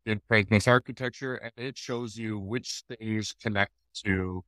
It 0.05 0.21
this 0.49 0.67
architecture 0.67 1.35
and 1.35 1.51
it 1.57 1.77
shows 1.77 2.17
you 2.17 2.39
which 2.39 2.83
things 2.87 3.33
connect 3.39 3.73
to 4.03 4.43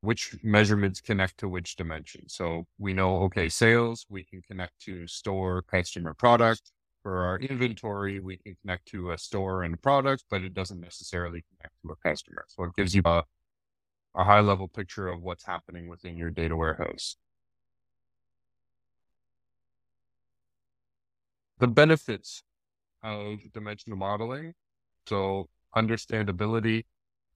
which 0.00 0.36
measurements 0.42 1.00
connect 1.00 1.38
to 1.38 1.48
which 1.48 1.76
dimension. 1.76 2.28
So 2.28 2.66
we 2.78 2.92
know, 2.92 3.16
okay, 3.24 3.48
sales, 3.48 4.06
we 4.08 4.24
can 4.24 4.42
connect 4.42 4.78
to 4.82 5.06
store, 5.06 5.62
customer, 5.62 6.14
product. 6.14 6.70
For 7.02 7.24
our 7.24 7.38
inventory, 7.38 8.18
we 8.18 8.36
can 8.36 8.56
connect 8.62 8.86
to 8.88 9.12
a 9.12 9.18
store 9.18 9.62
and 9.62 9.74
a 9.74 9.76
product, 9.76 10.24
but 10.28 10.42
it 10.42 10.54
doesn't 10.54 10.80
necessarily 10.80 11.44
connect 11.50 11.74
to 11.82 11.92
a 11.92 12.08
customer. 12.08 12.44
So 12.48 12.64
it 12.64 12.74
gives 12.76 12.94
you 12.94 13.02
a, 13.04 13.22
a 14.16 14.24
high 14.24 14.40
level 14.40 14.68
picture 14.68 15.08
of 15.08 15.22
what's 15.22 15.44
happening 15.44 15.88
within 15.88 16.16
your 16.16 16.30
data 16.30 16.56
warehouse. 16.56 17.16
The 21.58 21.68
benefits 21.68 22.42
of 23.02 23.38
dimensional 23.52 23.98
modeling. 23.98 24.54
So 25.06 25.48
understandability. 25.74 26.84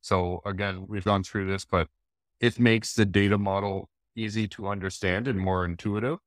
So 0.01 0.41
again, 0.45 0.87
we've 0.89 1.05
gone 1.05 1.23
through 1.23 1.51
this, 1.51 1.65
but 1.65 1.89
it 2.41 2.59
makes 2.59 2.95
the 2.95 3.05
data 3.05 3.39
model 3.39 3.89
easy 4.17 4.49
to 4.49 4.69
understand 4.69 5.29
and 5.29 5.39
more 5.39 5.65
intuitive. 5.65 6.19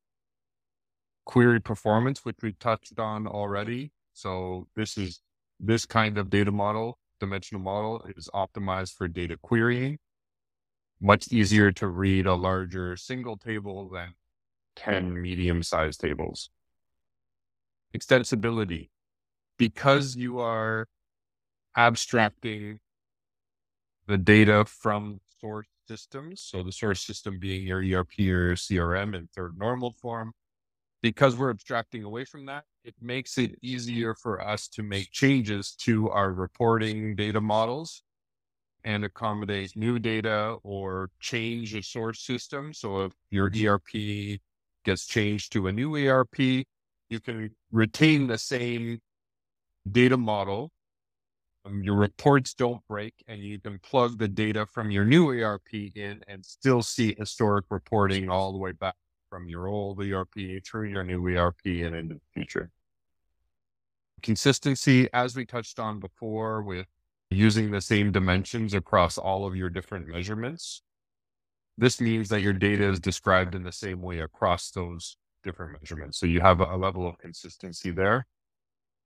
Query 1.26 1.60
performance, 1.60 2.24
which 2.24 2.36
we 2.42 2.52
touched 2.52 2.98
on 2.98 3.26
already. 3.26 3.92
So 4.12 4.68
this 4.76 4.96
is 4.96 5.20
this 5.60 5.86
kind 5.86 6.18
of 6.18 6.30
data 6.30 6.52
model, 6.52 6.98
dimensional 7.20 7.62
model 7.62 8.04
is 8.16 8.28
optimized 8.34 8.94
for 8.94 9.08
data 9.08 9.36
querying. 9.42 9.98
Much 11.00 11.32
easier 11.32 11.72
to 11.72 11.86
read 11.88 12.26
a 12.26 12.34
larger 12.34 12.96
single 12.96 13.36
table 13.36 13.88
than 13.88 14.14
10 14.76 15.20
medium 15.20 15.62
sized 15.62 16.00
tables. 16.00 16.50
Extensibility. 17.94 18.88
Because 19.58 20.16
you 20.16 20.40
are 20.40 20.86
abstracting 21.76 22.80
the 24.06 24.18
data 24.18 24.64
from 24.64 25.20
source 25.40 25.66
systems. 25.86 26.42
So 26.42 26.62
the 26.62 26.72
source 26.72 27.02
system 27.02 27.38
being 27.38 27.66
your 27.66 27.78
ERP 27.78 28.18
or 28.20 28.54
CRM 28.54 29.14
in 29.14 29.28
third 29.34 29.58
normal 29.58 29.92
form. 29.92 30.32
Because 31.02 31.36
we're 31.36 31.50
abstracting 31.50 32.02
away 32.02 32.24
from 32.24 32.46
that, 32.46 32.64
it 32.82 32.94
makes 33.00 33.36
it 33.36 33.56
easier 33.60 34.14
for 34.14 34.40
us 34.40 34.68
to 34.68 34.82
make 34.82 35.10
changes 35.12 35.74
to 35.80 36.08
our 36.08 36.32
reporting 36.32 37.14
data 37.14 37.40
models 37.40 38.02
and 38.84 39.04
accommodate 39.04 39.76
new 39.76 39.98
data 39.98 40.56
or 40.62 41.10
change 41.20 41.74
a 41.74 41.82
source 41.82 42.20
system. 42.20 42.72
So 42.72 43.02
if 43.02 43.12
your 43.30 43.50
ERP 43.54 44.40
gets 44.84 45.06
changed 45.06 45.52
to 45.52 45.66
a 45.66 45.72
new 45.72 45.94
ERP, 45.96 46.66
you 47.14 47.20
can 47.20 47.50
retain 47.70 48.26
the 48.26 48.38
same 48.38 49.00
data 49.90 50.16
model 50.16 50.72
um, 51.66 51.82
your 51.82 51.94
reports 51.94 52.52
don't 52.52 52.86
break 52.88 53.14
and 53.26 53.40
you 53.40 53.58
can 53.58 53.78
plug 53.78 54.18
the 54.18 54.28
data 54.28 54.66
from 54.66 54.90
your 54.90 55.04
new 55.04 55.30
ERP 55.30 55.74
in 55.94 56.20
and 56.28 56.44
still 56.44 56.82
see 56.82 57.14
historic 57.18 57.64
reporting 57.70 58.28
all 58.28 58.52
the 58.52 58.58
way 58.58 58.72
back 58.72 58.96
from 59.30 59.48
your 59.48 59.66
old 59.66 60.00
ERP 60.00 60.62
through 60.66 60.88
your 60.90 61.04
new 61.04 61.26
ERP 61.26 61.64
and 61.64 61.94
into 61.94 62.14
the 62.16 62.20
future. 62.34 62.70
Consistency, 64.22 65.08
as 65.12 65.34
we 65.34 65.46
touched 65.46 65.78
on 65.78 66.00
before, 66.00 66.62
with 66.62 66.86
using 67.30 67.70
the 67.70 67.80
same 67.80 68.12
dimensions 68.12 68.74
across 68.74 69.16
all 69.16 69.46
of 69.46 69.56
your 69.56 69.70
different 69.70 70.06
measurements. 70.06 70.82
This 71.76 72.00
means 72.00 72.28
that 72.28 72.42
your 72.42 72.52
data 72.52 72.88
is 72.88 73.00
described 73.00 73.54
in 73.54 73.64
the 73.64 73.72
same 73.72 74.02
way 74.02 74.20
across 74.20 74.70
those 74.70 75.16
different 75.44 75.80
measurements. 75.80 76.18
So 76.18 76.26
you 76.26 76.40
have 76.40 76.60
a 76.60 76.76
level 76.76 77.06
of 77.06 77.18
consistency 77.18 77.90
there. 77.90 78.26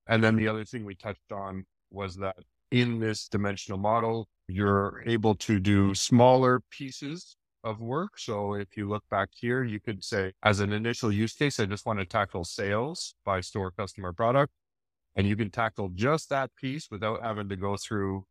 And 0.07 0.25
then 0.25 0.37
the 0.37 0.49
other 0.49 0.65
thing 0.65 0.85
we 0.85 0.95
touched 0.95 1.33
on 1.33 1.67
was 1.91 2.17
that 2.17 2.37
in 2.71 2.99
this 3.01 3.29
dimensional 3.29 3.79
model, 3.79 4.29
you're 4.47 5.03
able 5.07 5.35
to 5.35 5.61
do 5.61 5.95
smaller 5.95 6.63
pieces 6.71 7.37
of 7.65 7.81
work. 7.81 8.19
So 8.19 8.55
if 8.55 8.77
you 8.77 8.89
look 8.89 9.05
back 9.11 9.29
here, 9.35 9.65
you 9.65 9.81
could 9.81 10.03
say, 10.05 10.33
as 10.43 10.61
an 10.61 10.73
initial 10.73 11.13
use 11.13 11.35
case, 11.35 11.61
I 11.61 11.67
just 11.67 11.85
want 11.85 11.99
to 11.99 12.07
tackle 12.07 12.45
sales 12.45 13.15
by 13.25 13.41
store 13.41 13.71
customer 13.71 14.13
product. 14.13 14.53
And 15.17 15.27
you 15.27 15.37
can 15.37 15.51
tackle 15.51 15.91
just 15.95 16.31
that 16.31 16.51
piece 16.57 16.89
without 16.91 17.23
having 17.23 17.49
to 17.49 17.57
go 17.57 17.77
through 17.77 18.25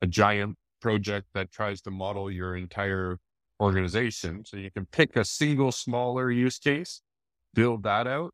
a 0.00 0.06
giant 0.06 0.56
project 0.80 1.26
that 1.34 1.50
tries 1.50 1.80
to 1.82 1.90
model 1.90 2.30
your 2.30 2.56
entire 2.56 3.18
organization. 3.60 4.44
So 4.44 4.56
you 4.56 4.70
can 4.70 4.86
pick 4.86 5.16
a 5.16 5.24
single 5.24 5.72
smaller 5.72 6.30
use 6.30 6.58
case, 6.58 7.02
build 7.54 7.82
that 7.84 8.06
out, 8.06 8.32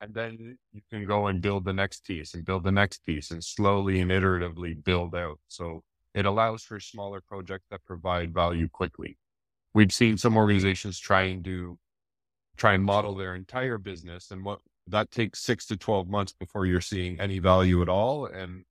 and 0.00 0.14
then 0.14 0.58
you 0.72 0.80
can 0.90 1.06
go 1.06 1.26
and 1.26 1.40
build 1.40 1.64
the 1.64 1.72
next 1.72 2.04
piece 2.04 2.34
and 2.34 2.44
build 2.44 2.64
the 2.64 2.72
next 2.72 3.04
piece 3.04 3.30
and 3.30 3.42
slowly 3.42 4.00
and 4.00 4.10
iteratively 4.10 4.82
build 4.82 5.14
out. 5.14 5.38
So 5.48 5.82
it 6.14 6.26
allows 6.26 6.62
for 6.62 6.80
smaller 6.80 7.20
projects 7.20 7.66
that 7.70 7.84
provide 7.84 8.32
value 8.32 8.68
quickly. 8.68 9.18
We've 9.74 9.92
seen 9.92 10.16
some 10.16 10.36
organizations 10.36 10.98
trying 10.98 11.42
to 11.44 11.78
try 12.56 12.74
and 12.74 12.84
model 12.84 13.14
their 13.14 13.34
entire 13.34 13.78
business 13.78 14.30
and 14.30 14.44
what 14.44 14.58
that 14.88 15.10
takes 15.10 15.40
six 15.40 15.66
to 15.66 15.76
12 15.76 16.08
months 16.08 16.32
before 16.32 16.66
you're 16.66 16.80
seeing 16.80 17.20
any 17.20 17.38
value 17.38 17.82
at 17.82 17.88
all. 17.88 18.26
And 18.26 18.64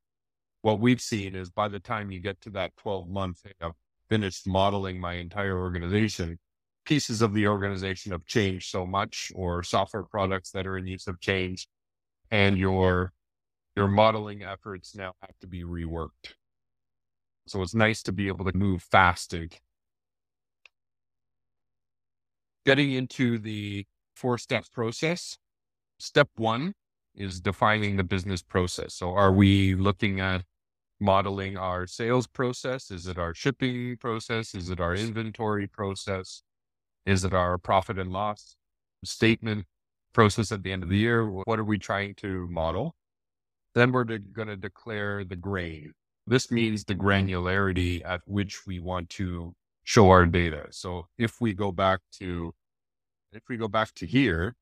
what 0.62 0.80
we've 0.80 1.02
seen 1.02 1.36
is 1.36 1.50
by 1.50 1.68
the 1.68 1.80
time 1.80 2.12
you 2.12 2.20
get 2.20 2.42
to 2.42 2.50
that 2.52 2.76
12 2.78 3.08
month, 3.08 3.46
I've 3.62 3.72
finished 4.10 4.48
modeling 4.48 5.00
my 5.00 5.14
entire 5.14 5.58
organization, 5.58 6.40
pieces 6.88 7.22
of 7.22 7.34
the 7.34 7.48
organization 7.48 8.14
have 8.14 8.26
changed 8.26 8.70
so 8.70 8.86
much 8.86 9.32
or 9.36 9.62
software 9.62 10.04
products 10.04 10.52
that 10.52 10.66
are 10.66 10.78
in 10.78 10.88
use 10.88 11.06
have 11.06 11.20
changed 11.20 11.68
and 12.32 12.58
your 12.58 13.12
your 13.76 13.88
modeling 13.88 14.44
efforts 14.44 14.96
now 14.96 15.14
have 15.22 15.38
to 15.40 15.48
be 15.48 15.64
reworked. 15.64 16.34
So 17.46 17.62
it's 17.62 17.76
nice 17.76 18.02
to 18.04 18.12
be 18.12 18.28
able 18.28 18.46
to 18.46 18.58
move 18.58 18.82
fast 18.82 19.36
getting 22.66 22.92
into 22.92 23.38
the 23.38 23.86
four 24.16 24.38
step 24.38 24.66
process. 24.74 25.38
Step 26.00 26.30
one 26.38 26.74
is 27.16 27.40
defining 27.40 27.98
the 27.98 28.04
business 28.04 28.42
process. 28.42 28.96
So 28.96 29.12
are 29.12 29.32
we 29.32 29.76
looking 29.76 30.20
at 30.20 30.44
modeling 31.00 31.58
our 31.58 31.88
sales 31.88 32.28
process? 32.28 32.92
Is 32.92 33.08
it 33.08 33.18
our 33.18 33.34
shipping 33.34 33.98
process? 33.98 34.56
Is 34.56 34.70
it 34.70 34.80
our 34.80 34.96
inventory 34.96 35.68
process 35.68 36.44
is 37.08 37.24
it 37.24 37.34
our 37.34 37.58
profit 37.58 37.98
and 37.98 38.12
loss 38.12 38.58
statement 39.04 39.66
process 40.14 40.52
at 40.52 40.62
the 40.62 40.72
end 40.72 40.84
of 40.84 40.90
the 40.90 40.98
year? 40.98 41.26
What 41.26 41.58
are 41.58 41.64
we 41.64 41.80
trying 41.80 42.16
to 42.16 42.48
model? 42.48 42.96
Then 43.74 43.94
we're 43.94 44.04
de- 44.04 44.20
going 44.20 44.50
to 44.50 44.58
declare 44.58 45.24
the 45.24 45.38
grain. 45.38 45.94
This 46.28 46.52
means 46.52 46.84
the 46.84 46.96
granularity 46.96 48.06
at 48.06 48.22
which 48.26 48.68
we 48.68 48.82
want 48.82 49.10
to 49.12 49.56
show 49.86 50.10
our 50.10 50.26
data. 50.26 50.68
So 50.72 51.08
if 51.18 51.40
we 51.40 51.54
go 51.54 51.72
back 51.72 52.02
to, 52.20 52.54
if 53.32 53.44
we 53.48 53.56
go 53.56 53.70
back 53.70 53.94
to 53.96 54.06
here, 54.06 54.56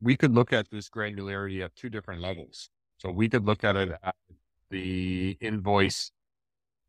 we 0.00 0.16
could 0.16 0.34
look 0.34 0.54
at 0.54 0.70
this 0.70 0.88
granularity 0.88 1.62
at 1.62 1.76
two 1.76 1.90
different 1.90 2.22
levels. 2.22 2.70
So 2.96 3.10
we 3.10 3.28
could 3.28 3.44
look 3.44 3.62
at 3.62 3.76
it 3.76 3.92
at 4.02 4.14
the 4.70 5.36
invoice, 5.40 6.12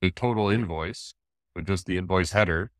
the 0.02 0.12
total 0.12 0.50
invoice, 0.50 1.14
with 1.54 1.68
just 1.68 1.86
the 1.86 1.98
invoice 1.98 2.32
header, 2.32 2.72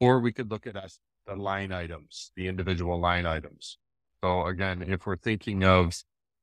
or 0.00 0.20
we 0.20 0.32
could 0.32 0.50
look 0.50 0.66
at 0.66 0.76
as 0.76 0.98
the 1.26 1.36
line 1.36 1.72
items, 1.72 2.32
the 2.36 2.48
individual 2.48 2.98
line 2.98 3.26
items. 3.26 3.78
So 4.22 4.46
again, 4.46 4.82
if 4.86 5.06
we're 5.06 5.16
thinking 5.16 5.64
of 5.64 6.02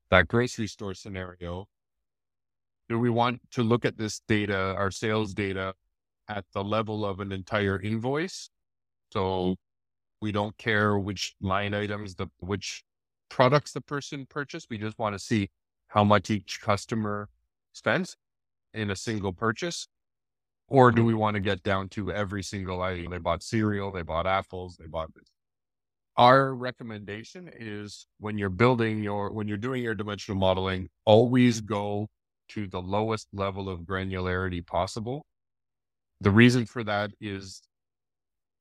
that 0.10 0.28
grocery 0.28 0.68
store 0.68 0.94
scenario, 0.94 1.68
do 2.90 2.98
we 2.98 3.10
want 3.10 3.42
to 3.52 3.64
look 3.64 3.84
at 3.84 3.98
this 3.98 4.22
data, 4.28 4.56
our 4.78 4.92
sales 4.92 5.34
data, 5.34 5.74
at 6.30 6.46
the 6.54 6.64
level 6.64 7.06
of 7.06 7.20
an 7.20 7.32
entire 7.32 7.80
invoice? 7.82 8.50
So 9.12 9.56
we 10.22 10.32
don't 10.32 10.58
care 10.58 10.98
which 10.98 11.36
line 11.42 11.74
items, 11.74 12.16
the 12.16 12.28
which 12.40 12.84
products 13.30 13.74
the 13.74 13.82
person 13.82 14.26
purchased. 14.30 14.68
We 14.70 14.78
just 14.78 14.98
want 14.98 15.14
to 15.16 15.20
see 15.20 15.50
how 15.88 16.04
much 16.04 16.30
each 16.30 16.62
customer 16.62 17.30
spends 17.74 18.16
in 18.74 18.90
a 18.90 18.96
single 18.96 19.34
purchase. 19.34 19.88
Or 20.70 20.92
do 20.92 21.00
mm-hmm. 21.00 21.08
we 21.08 21.14
want 21.14 21.36
to 21.36 21.40
get 21.40 21.64
down 21.64 21.90
to 21.90 22.12
every 22.12 22.44
single 22.44 22.82
item? 22.82 23.12
They 23.12 23.20
bought 23.20 23.44
cereal, 23.44 23.92
they 23.92 24.02
bought 24.02 24.28
apples, 24.28 24.78
they 24.78 24.88
bought 24.88 25.14
this. 25.14 25.30
Our 26.18 26.54
recommendation 26.54 27.50
is 27.58 28.08
when 28.20 28.38
you're 28.38 28.50
building 28.50 29.04
your, 29.04 29.32
when 29.32 29.48
you're 29.48 29.58
doing 29.58 29.84
your 29.84 29.96
dimensional 29.96 30.40
modeling, 30.40 30.90
always 31.06 31.62
go 31.62 32.08
to 32.50 32.68
the 32.68 32.82
lowest 32.82 33.28
level 33.34 33.70
of 33.70 33.82
granularity 33.82 34.66
possible. 34.66 35.26
The 36.22 36.32
reason 36.32 36.66
for 36.66 36.84
that 36.84 37.12
is 37.22 37.62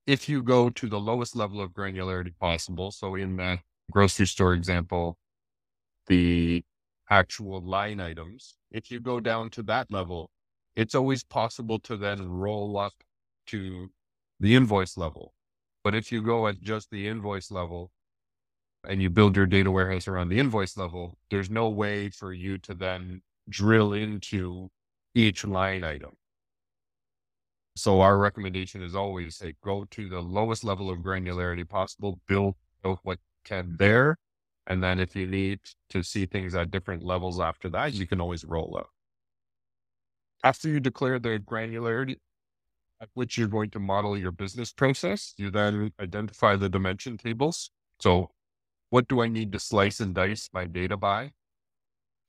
if 0.06 0.28
you 0.28 0.42
go 0.42 0.70
to 0.70 0.88
the 0.88 1.00
lowest 1.00 1.34
level 1.34 1.60
of 1.60 1.72
granularity 1.72 2.36
possible, 2.38 2.90
so 2.90 3.14
in 3.14 3.36
that 3.38 3.60
grocery 3.90 4.26
store 4.26 4.54
example, 4.54 5.16
the 6.06 6.64
actual 7.10 7.60
line 7.60 8.00
items, 8.00 8.56
if 8.70 8.90
you 8.90 9.00
go 9.00 9.18
down 9.18 9.50
to 9.50 9.62
that 9.64 9.90
level, 9.90 10.30
it's 10.76 10.94
always 10.94 11.24
possible 11.24 11.78
to 11.80 11.96
then 11.96 12.28
roll 12.28 12.78
up 12.78 12.92
to 13.46 13.90
the 14.38 14.54
invoice 14.54 14.96
level. 14.96 15.32
But 15.82 15.94
if 15.94 16.12
you 16.12 16.22
go 16.22 16.46
at 16.46 16.60
just 16.60 16.90
the 16.90 17.08
invoice 17.08 17.50
level 17.50 17.90
and 18.86 19.00
you 19.00 19.08
build 19.08 19.36
your 19.36 19.46
data 19.46 19.70
warehouse 19.70 20.06
around 20.06 20.28
the 20.28 20.38
invoice 20.38 20.76
level, 20.76 21.16
there's 21.30 21.50
no 21.50 21.68
way 21.68 22.10
for 22.10 22.32
you 22.32 22.58
to 22.58 22.74
then 22.74 23.22
drill 23.48 23.92
into 23.92 24.70
each 25.14 25.44
line 25.44 25.82
item. 25.82 26.12
So 27.76 28.00
our 28.00 28.18
recommendation 28.18 28.82
is 28.82 28.94
always 28.94 29.36
say 29.36 29.54
go 29.62 29.84
to 29.90 30.08
the 30.08 30.20
lowest 30.20 30.64
level 30.64 30.90
of 30.90 30.98
granularity 31.00 31.68
possible, 31.68 32.20
build 32.26 32.54
what 33.02 33.18
can 33.44 33.76
there. 33.78 34.16
And 34.66 34.82
then 34.82 34.98
if 34.98 35.14
you 35.14 35.26
need 35.26 35.60
to 35.90 36.02
see 36.02 36.26
things 36.26 36.54
at 36.54 36.70
different 36.70 37.02
levels 37.02 37.38
after 37.40 37.68
that, 37.70 37.94
you 37.94 38.06
can 38.06 38.20
always 38.20 38.44
roll 38.44 38.76
up. 38.78 38.90
After 40.44 40.68
you 40.68 40.80
declare 40.80 41.18
the 41.18 41.38
granularity 41.38 42.16
at 43.00 43.08
which 43.14 43.36
you're 43.36 43.48
going 43.48 43.70
to 43.70 43.78
model 43.78 44.16
your 44.16 44.32
business 44.32 44.72
process, 44.72 45.34
you 45.36 45.50
then 45.50 45.92
identify 46.00 46.56
the 46.56 46.68
dimension 46.68 47.18
tables. 47.18 47.70
So 48.00 48.30
what 48.90 49.08
do 49.08 49.22
I 49.22 49.28
need 49.28 49.52
to 49.52 49.58
slice 49.58 50.00
and 50.00 50.14
dice 50.14 50.48
my 50.52 50.64
data 50.64 50.96
by? 50.96 51.32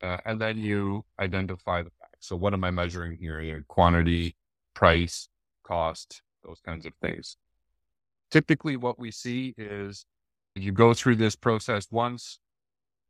Uh, 0.02 0.18
and 0.26 0.40
then 0.40 0.58
you 0.58 1.06
identify 1.20 1.82
the 1.82 1.92
facts. 2.00 2.28
So 2.28 2.36
what 2.36 2.54
am 2.54 2.64
I 2.64 2.72
measuring 2.72 3.18
here? 3.18 3.64
Quantity, 3.68 4.36
price, 4.74 5.30
cost, 5.64 6.22
those 6.44 6.60
kinds 6.60 6.86
of 6.86 6.94
things. 7.02 7.38
Typically 8.32 8.78
what 8.78 9.00
we 9.00 9.12
see 9.12 9.54
is 9.58 10.06
you 10.56 10.72
go 10.72 10.94
through 10.94 11.16
this 11.16 11.36
process 11.36 11.88
once 11.92 12.40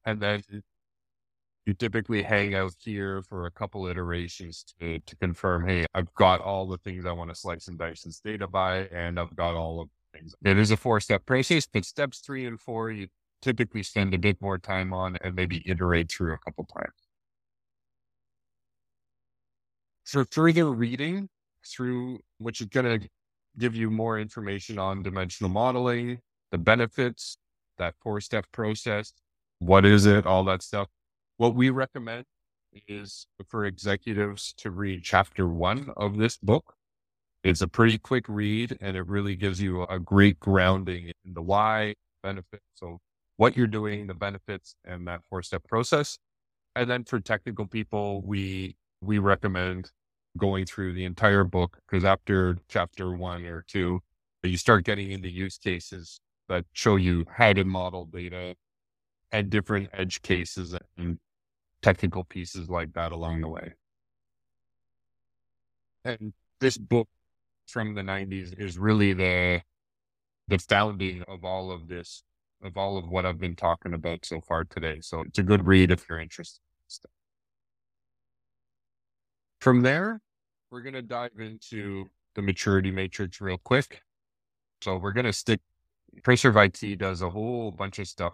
and 0.06 0.20
then 0.20 0.44
you 1.68 1.74
typically 1.74 2.24
hang 2.24 2.56
out 2.56 2.74
here 2.80 3.22
for 3.24 3.46
a 3.46 3.52
couple 3.52 3.88
iterations 3.88 4.64
to, 4.80 5.00
to 5.00 5.16
confirm, 5.18 5.68
hey, 5.68 5.86
I've 5.94 6.14
got 6.14 6.40
all 6.40 6.66
the 6.66 6.78
things 6.78 7.06
I 7.06 7.12
want 7.12 7.30
to 7.30 7.36
slice 7.36 7.68
and 7.68 7.78
dice 7.78 8.04
this 8.04 8.22
data 8.22 8.48
by, 8.48 8.86
and 8.86 9.20
I've 9.20 9.36
got 9.36 9.54
all 9.54 9.82
of 9.82 9.90
the 9.90 10.18
things. 10.18 10.34
It 10.46 10.58
is 10.58 10.72
a 10.72 10.78
four 10.78 11.02
step 11.02 11.26
process, 11.26 11.68
but 11.68 11.84
steps 11.84 12.20
three 12.20 12.46
and 12.46 12.58
four, 12.58 12.90
you 12.90 13.10
typically 13.42 13.84
spend 13.84 14.14
a 14.14 14.18
bit 14.18 14.42
more 14.42 14.58
time 14.58 14.94
on 14.94 15.18
and 15.22 15.36
maybe 15.36 15.62
iterate 15.66 16.10
through 16.10 16.34
a 16.34 16.38
couple 16.38 16.64
times. 16.64 16.96
For 20.06 20.24
further 20.24 20.72
reading 20.72 21.28
through, 21.66 22.20
which 22.38 22.62
is 22.62 22.68
going 22.68 23.02
to 23.02 23.10
give 23.60 23.76
you 23.76 23.92
more 23.92 24.18
information 24.18 24.80
on 24.80 25.04
dimensional 25.04 25.50
modeling, 25.50 26.20
the 26.52 26.58
benefits, 26.58 27.38
that 27.78 27.96
four 28.02 28.22
step 28.22 28.46
process. 28.54 29.12
What 29.60 29.86
is 29.86 30.06
it? 30.06 30.26
All 30.26 30.46
that 30.46 30.62
stuff. 30.62 30.88
What 31.38 31.54
we 31.54 31.70
recommend 31.70 32.26
is 32.88 33.28
for 33.48 33.66
executives 33.66 34.56
to 34.58 34.72
read 34.72 35.04
chapter 35.04 35.48
one 35.48 35.92
of 35.96 36.18
this 36.18 36.38
book. 36.38 36.74
It's 37.44 37.62
a 37.62 37.68
pretty 37.68 38.00
quick 38.00 38.26
read 38.28 38.76
and 38.82 38.98
it 38.98 39.06
really 39.06 39.36
gives 39.36 39.62
you 39.62 39.84
a 39.84 40.00
great 40.00 40.40
grounding 40.40 41.12
in 41.24 41.34
the 41.36 41.44
why 41.44 41.94
benefits. 42.24 42.66
So 42.74 43.02
what 43.36 43.56
you're 43.56 43.68
doing, 43.68 44.08
the 44.08 44.16
benefits 44.16 44.76
and 44.84 45.08
that 45.08 45.22
four 45.30 45.44
step 45.44 45.64
process. 45.66 46.18
And 46.76 46.90
then 46.90 47.04
for 47.04 47.20
technical 47.20 47.68
people, 47.68 48.24
we, 48.24 48.76
we 49.02 49.20
recommend 49.20 49.92
going 50.40 50.66
through 50.66 50.94
the 50.94 51.06
entire 51.06 51.44
book 51.44 51.78
because 51.88 52.04
after 52.04 52.58
chapter 52.68 53.16
one 53.16 53.46
or 53.46 53.64
two, 53.68 54.00
you 54.42 54.58
start 54.58 54.86
getting 54.86 55.12
into 55.12 55.30
use 55.30 55.60
cases 55.60 56.20
that 56.50 56.66
show 56.74 56.96
you 56.96 57.26
how 57.32 57.54
to 57.54 57.64
model 57.64 58.06
data 58.06 58.56
and 59.32 59.52
different 59.52 59.90
edge 59.94 60.22
cases 60.24 60.76
and 60.98 61.20
technical 61.82 62.24
pieces 62.24 62.70
like 62.70 62.94
that 62.94 63.12
along 63.12 63.42
the 63.42 63.48
way. 63.48 63.74
And 66.04 66.34
this 66.60 66.78
book 66.78 67.08
from 67.68 67.96
the 67.96 68.02
90s 68.02 68.58
is 68.60 68.78
really 68.78 69.14
the 69.14 69.62
the 70.48 70.58
founding 70.58 71.24
of 71.28 71.44
all 71.44 71.72
of 71.72 71.90
this, 71.90 72.24
of 72.64 72.78
all 72.78 72.98
of 72.98 73.10
what 73.10 73.26
I've 73.26 73.40
been 73.40 73.56
talking 73.56 73.94
about 73.94 74.26
so 74.26 74.40
far 74.40 74.64
today. 74.64 75.00
So 75.02 75.22
it's 75.22 75.40
a 75.40 75.44
good 75.44 75.68
read 75.68 75.92
if 75.92 76.06
you're 76.08 76.20
interested. 76.20 76.62
From 79.60 79.82
there, 79.82 80.22
we're 80.72 80.82
going 80.82 80.94
to 80.94 81.02
dive 81.02 81.32
into 81.40 82.10
the 82.36 82.42
maturity 82.42 82.92
matrix 82.92 83.42
real 83.42 83.58
quick. 83.58 84.02
So 84.82 84.98
we're 84.98 85.12
going 85.12 85.26
to 85.26 85.34
stick 85.34 85.60
ProServe 86.22 86.66
IT 86.66 87.00
does 87.00 87.22
a 87.22 87.30
whole 87.30 87.72
bunch 87.72 88.00
of 88.00 88.08
stuff. 88.08 88.34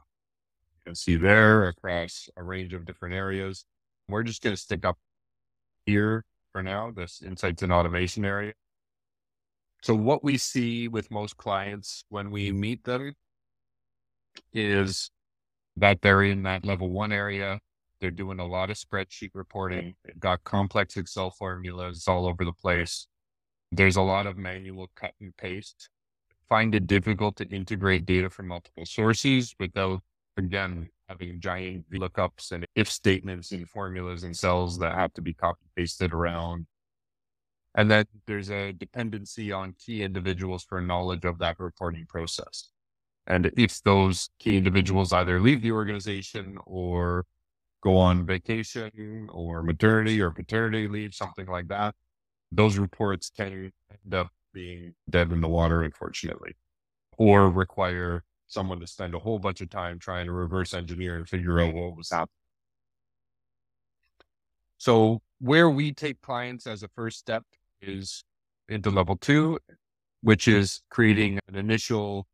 Can 0.86 0.96
see 0.96 1.16
there 1.16 1.68
across 1.68 2.30
a 2.36 2.44
range 2.44 2.74
of 2.74 2.86
different 2.86 3.16
areas. 3.16 3.66
We're 4.10 4.24
just 4.24 4.42
going 4.42 4.56
to 4.56 4.62
stick 4.62 4.86
up 4.86 4.98
here 5.86 6.26
for 6.52 6.62
now, 6.62 6.92
this 6.92 7.22
insights 7.22 7.64
and 7.64 7.72
automation 7.72 8.26
area. 8.26 8.54
So 9.82 9.96
what 9.96 10.24
we 10.24 10.38
see 10.38 10.88
with 10.88 11.12
most 11.12 11.38
clients 11.38 12.06
when 12.10 12.32
we 12.32 12.52
meet 12.52 12.84
them 12.84 13.14
is 14.54 15.10
that 15.78 16.02
they're 16.02 16.24
in 16.24 16.44
that 16.44 16.66
level 16.66 16.90
one 16.90 17.12
area. 17.12 17.60
They're 18.00 18.12
doing 18.12 18.40
a 18.40 18.46
lot 18.46 18.70
of 18.70 18.78
spreadsheet 18.78 19.32
reporting. 19.34 19.86
Mm. 19.86 19.96
They've 20.06 20.20
got 20.20 20.44
complex 20.44 20.98
Excel 20.98 21.32
formulas 21.32 22.06
all 22.08 22.28
over 22.28 22.44
the 22.44 22.54
place. 22.54 23.08
There's 23.72 23.96
a 23.96 24.02
lot 24.02 24.28
of 24.28 24.38
manual 24.38 24.90
cut 24.96 25.14
and 25.20 25.36
paste 25.38 25.90
find 26.54 26.76
it 26.76 26.86
difficult 26.86 27.36
to 27.38 27.48
integrate 27.50 28.06
data 28.06 28.30
from 28.30 28.48
multiple 28.48 28.86
sources 28.86 29.56
without, 29.60 30.02
again, 30.38 30.90
having 31.10 31.40
giant 31.40 31.90
lookups 31.92 32.52
and 32.52 32.66
if 32.76 32.90
statements 32.90 33.52
and 33.52 33.70
formulas 33.70 34.24
and 34.24 34.36
cells 34.36 34.80
that 34.80 34.96
have 34.96 35.14
to 35.14 35.22
be 35.22 35.34
copy 35.34 35.66
pasted 35.76 36.14
around. 36.14 36.66
And 37.76 37.90
then 37.90 38.06
there's 38.28 38.52
a 38.52 38.72
dependency 38.72 39.52
on 39.52 39.76
key 39.84 40.04
individuals 40.04 40.64
for 40.64 40.80
knowledge 40.82 41.26
of 41.26 41.40
that 41.40 41.60
reporting 41.60 42.06
process. 42.08 42.70
And 43.26 43.52
if 43.58 43.82
those 43.84 44.30
key 44.40 44.58
individuals 44.58 45.14
either 45.14 45.40
leave 45.40 45.62
the 45.62 45.72
organization 45.72 46.58
or 46.66 47.26
go 47.82 47.98
on 47.98 48.26
vacation 48.26 49.28
or 49.32 49.64
maternity 49.64 50.22
or 50.22 50.32
paternity 50.32 50.88
leave, 50.88 51.14
something 51.14 51.48
like 51.48 51.68
that, 51.70 51.96
those 52.52 52.78
reports 52.78 53.32
can 53.36 53.72
end 53.92 54.14
up 54.14 54.30
being 54.54 54.94
dead 55.10 55.32
in 55.32 55.42
the 55.42 55.48
water, 55.48 55.84
unfortunately, 55.84 56.56
or 57.18 57.50
require 57.50 58.24
someone 58.48 58.80
to 58.80 58.88
spend 58.88 59.16
a 59.16 59.20
whole 59.20 59.40
bunch 59.40 59.62
of 59.62 59.70
time 59.70 60.00
trying 60.00 60.26
to 60.26 60.32
reverse 60.32 60.74
engineer 60.74 61.16
and 61.16 61.28
figure 61.28 61.60
out 61.60 61.74
what 61.74 61.96
was 61.96 62.10
happening. 62.10 62.30
So 64.78 65.22
where 65.40 65.70
we 65.70 65.94
take 65.94 66.22
clients 66.22 66.68
as 66.68 66.84
a 66.84 66.90
first 66.90 67.20
step 67.20 67.44
is 67.82 68.24
into 68.70 68.90
level 68.90 69.16
two, 69.18 69.60
which 70.22 70.48
is 70.48 70.82
creating 70.90 71.40
an 71.48 71.56
initial 71.56 72.28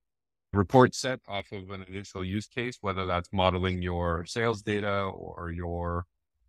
report 0.54 0.96
set 0.96 1.20
off 1.28 1.52
of 1.52 1.70
an 1.70 1.86
initial 1.88 2.24
use 2.24 2.48
case, 2.48 2.78
whether 2.82 3.06
that's 3.06 3.30
modeling 3.32 3.82
your 3.82 4.26
sales 4.26 4.62
data 4.62 5.04
or 5.04 5.52
your 5.52 6.06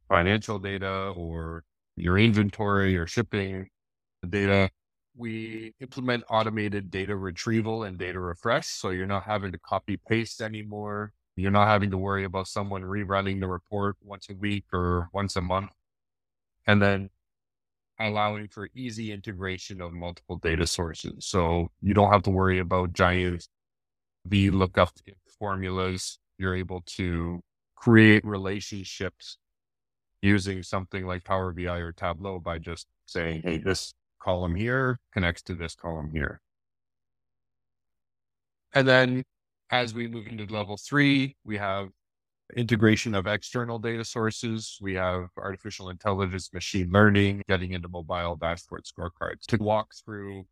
financial 0.08 0.58
data 0.58 1.12
or 1.16 1.64
your 1.96 2.18
inventory 2.18 2.96
or 2.96 3.06
shipping 3.06 3.68
data 4.28 4.70
we 5.16 5.74
implement 5.80 6.24
automated 6.30 6.90
data 6.90 7.16
retrieval 7.16 7.84
and 7.84 7.98
data 7.98 8.20
refresh. 8.20 8.68
So 8.68 8.90
you're 8.90 9.06
not 9.06 9.24
having 9.24 9.52
to 9.52 9.58
copy 9.58 9.98
paste 10.08 10.40
anymore. 10.40 11.12
You're 11.36 11.50
not 11.50 11.68
having 11.68 11.90
to 11.90 11.98
worry 11.98 12.24
about 12.24 12.48
someone 12.48 12.82
rerunning 12.82 13.40
the 13.40 13.48
report 13.48 13.96
once 14.02 14.28
a 14.28 14.34
week 14.34 14.64
or 14.72 15.08
once 15.12 15.36
a 15.36 15.40
month. 15.40 15.70
And 16.66 16.80
then 16.80 17.10
allowing 17.98 18.48
for 18.48 18.68
easy 18.74 19.12
integration 19.12 19.80
of 19.80 19.92
multiple 19.92 20.36
data 20.36 20.66
sources. 20.66 21.26
So 21.26 21.70
you 21.82 21.94
don't 21.94 22.12
have 22.12 22.22
to 22.24 22.30
worry 22.30 22.58
about 22.58 22.92
giant 22.92 23.46
VLOOKUP 24.28 24.88
formulas. 25.38 26.18
you're 26.38 26.54
able 26.54 26.82
to 26.86 27.42
create 27.74 28.24
relationships 28.24 29.38
using 30.22 30.62
something 30.62 31.06
like 31.06 31.24
Power 31.24 31.52
BI 31.52 31.78
or 31.78 31.92
Tableau 31.92 32.38
by 32.38 32.58
just 32.58 32.86
saying, 33.06 33.42
hey, 33.42 33.58
this 33.58 33.94
column 34.20 34.54
here 34.54 34.98
connects 35.12 35.42
to 35.42 35.54
this 35.54 35.74
column 35.74 36.10
here. 36.12 36.40
And 38.72 38.86
then 38.86 39.24
as 39.70 39.94
we 39.94 40.06
move 40.06 40.26
into 40.26 40.44
level 40.46 40.76
three, 40.76 41.36
we 41.44 41.56
have 41.56 41.88
integration 42.56 43.14
of 43.14 43.26
external 43.26 43.78
data 43.78 44.04
sources. 44.04 44.78
We 44.80 44.94
have 44.94 45.28
artificial 45.36 45.90
intelligence, 45.90 46.52
machine 46.52 46.90
learning, 46.92 47.42
getting 47.48 47.72
into 47.72 47.88
mobile 47.88 48.36
dashboard 48.36 48.84
scorecards 48.84 49.46
to 49.48 49.56
walk 49.56 49.92
through 50.04 50.46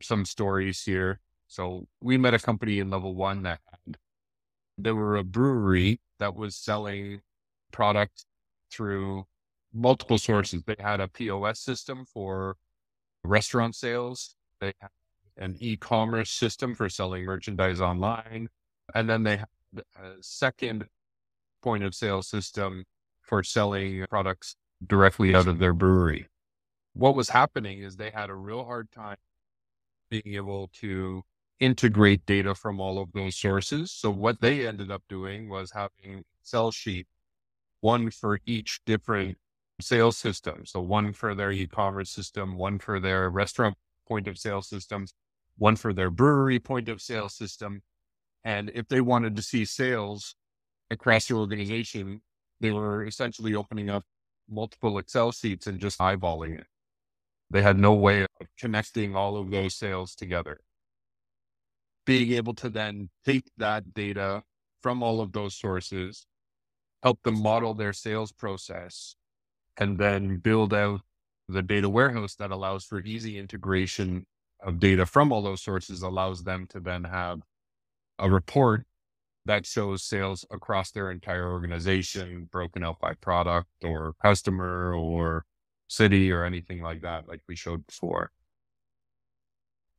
some 0.00 0.24
stories 0.24 0.82
here. 0.82 1.20
So 1.48 1.86
we 2.00 2.16
met 2.16 2.34
a 2.34 2.38
company 2.38 2.78
in 2.78 2.90
level 2.90 3.14
one 3.14 3.42
that 3.42 3.60
had, 3.70 3.96
they 4.78 4.92
were 4.92 5.16
a 5.16 5.24
brewery 5.24 6.00
that 6.18 6.34
was 6.34 6.56
selling 6.56 7.20
product 7.72 8.24
through 8.70 9.26
multiple 9.72 10.18
sources. 10.18 10.62
They 10.64 10.76
had 10.78 11.00
a 11.00 11.08
POS 11.08 11.60
system 11.60 12.06
for 12.06 12.56
restaurant 13.24 13.74
sales. 13.74 14.34
They 14.60 14.72
had 14.80 14.90
an 15.36 15.56
e-commerce 15.60 16.30
system 16.30 16.74
for 16.74 16.88
selling 16.88 17.24
merchandise 17.24 17.80
online. 17.80 18.48
And 18.94 19.08
then 19.08 19.22
they 19.22 19.38
had 19.38 19.48
a 19.76 19.80
uh, 19.80 20.12
second 20.20 20.86
point 21.62 21.84
of 21.84 21.94
sale 21.94 22.22
system 22.22 22.84
for 23.22 23.42
selling 23.42 24.04
products 24.10 24.56
directly 24.86 25.34
out 25.34 25.46
of 25.46 25.58
their 25.58 25.72
brewery. 25.72 26.28
What 26.92 27.14
was 27.14 27.30
happening 27.30 27.78
is 27.78 27.96
they 27.96 28.10
had 28.10 28.28
a 28.28 28.34
real 28.34 28.64
hard 28.64 28.90
time 28.92 29.16
being 30.10 30.34
able 30.34 30.68
to 30.80 31.22
integrate 31.58 32.26
data 32.26 32.54
from 32.54 32.80
all 32.80 32.98
of 32.98 33.12
those 33.12 33.36
sources. 33.36 33.90
So 33.90 34.10
what 34.10 34.40
they 34.40 34.66
ended 34.66 34.90
up 34.90 35.02
doing 35.08 35.48
was 35.48 35.70
having 35.70 36.24
Excel 36.40 36.72
sheet, 36.72 37.06
one 37.80 38.10
for 38.10 38.40
each 38.44 38.80
different 38.84 39.38
sales 39.80 40.16
system. 40.16 40.64
So 40.64 40.80
one 40.80 41.12
for 41.12 41.34
their 41.34 41.50
e-commerce 41.50 42.10
system, 42.10 42.56
one 42.56 42.78
for 42.78 43.00
their 43.00 43.30
restaurant 43.30 43.76
point 44.06 44.28
of 44.28 44.38
sale 44.38 44.62
systems, 44.62 45.14
one 45.56 45.76
for 45.76 45.92
their 45.92 46.10
brewery 46.10 46.58
point 46.58 46.88
of 46.88 47.00
sale 47.00 47.28
system. 47.28 47.82
And 48.44 48.70
if 48.74 48.88
they 48.88 49.00
wanted 49.00 49.36
to 49.36 49.42
see 49.42 49.64
sales 49.64 50.34
across 50.90 51.26
the 51.26 51.34
organization, 51.34 52.22
they 52.60 52.70
were 52.70 53.04
essentially 53.04 53.54
opening 53.54 53.90
up 53.90 54.04
multiple 54.48 54.98
Excel 54.98 55.32
sheets 55.32 55.66
and 55.66 55.80
just 55.80 55.98
eyeballing 55.98 56.58
it. 56.58 56.66
They 57.50 57.62
had 57.62 57.78
no 57.78 57.92
way 57.92 58.22
of 58.22 58.28
connecting 58.58 59.14
all 59.14 59.36
of 59.36 59.50
those 59.50 59.74
sales 59.74 60.14
together. 60.14 60.60
Being 62.06 62.32
able 62.32 62.54
to 62.54 62.68
then 62.68 63.10
take 63.24 63.44
that 63.58 63.94
data 63.94 64.42
from 64.82 65.02
all 65.02 65.20
of 65.20 65.32
those 65.32 65.54
sources, 65.54 66.26
help 67.02 67.22
them 67.22 67.40
model 67.40 67.74
their 67.74 67.92
sales 67.92 68.32
process, 68.32 69.14
and 69.78 69.98
then 69.98 70.38
build 70.38 70.74
out 70.74 71.00
the 71.48 71.62
data 71.62 71.88
warehouse 71.88 72.34
that 72.36 72.50
allows 72.50 72.84
for 72.84 73.00
easy 73.00 73.38
integration 73.38 74.26
of 74.60 74.78
data 74.78 75.04
from 75.04 75.32
all 75.32 75.42
those 75.42 75.62
sources 75.62 76.02
allows 76.02 76.44
them 76.44 76.66
to 76.68 76.80
then 76.80 77.04
have 77.04 77.40
a 78.18 78.30
report 78.30 78.84
that 79.44 79.66
shows 79.66 80.04
sales 80.04 80.44
across 80.50 80.92
their 80.92 81.10
entire 81.10 81.50
organization, 81.50 82.48
broken 82.52 82.84
out 82.84 83.00
by 83.00 83.14
product 83.14 83.68
or 83.82 84.14
customer 84.22 84.94
or 84.94 85.44
city 85.88 86.30
or 86.30 86.44
anything 86.44 86.80
like 86.80 87.02
that, 87.02 87.26
like 87.28 87.40
we 87.48 87.56
showed 87.56 87.84
before. 87.86 88.30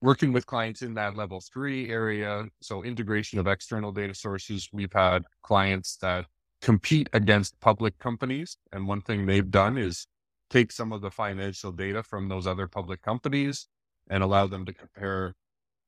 Working 0.01 0.33
with 0.33 0.45
clients 0.45 0.81
in 0.81 0.93
that 0.95 1.15
level 1.15 1.41
three 1.41 1.89
area, 1.89 2.45
so 2.61 2.83
integration 2.83 3.39
of 3.39 3.47
external 3.47 3.91
data 3.91 4.13
sources, 4.13 4.69
we've 4.71 4.93
had 4.93 5.23
clients 5.43 5.97
that 5.97 6.25
compete 6.63 7.09
against 7.11 7.59
public 7.59 7.99
companies. 7.99 8.57
And 8.71 8.87
one 8.87 9.01
thing 9.01 9.25
they've 9.25 9.51
done 9.51 9.77
is 9.77 10.07
take 10.49 10.71
some 10.71 10.93
of 10.93 11.01
the 11.01 11.11
financial 11.11 11.73
data 11.73 12.01
from 12.01 12.29
those 12.29 12.47
other 12.47 12.67
public 12.67 13.01
companies 13.01 13.67
and 14.09 14.23
allow 14.23 14.47
them 14.47 14.65
to 14.65 14.73
compare 14.73 15.33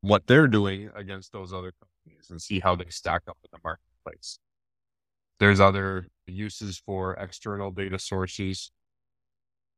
what 0.01 0.27
they're 0.27 0.49
doing 0.49 0.89
against 0.93 1.31
those 1.31 1.53
other 1.53 1.71
companies 1.71 2.29
and 2.29 2.41
see 2.41 2.59
how 2.59 2.75
they 2.75 2.89
stack 2.89 3.21
up 3.29 3.37
in 3.43 3.49
the 3.53 3.59
marketplace. 3.63 4.37
There's 5.39 5.61
other 5.61 6.07
uses 6.27 6.77
for 6.77 7.13
external 7.13 7.71
data 7.71 7.97
sources 7.97 8.71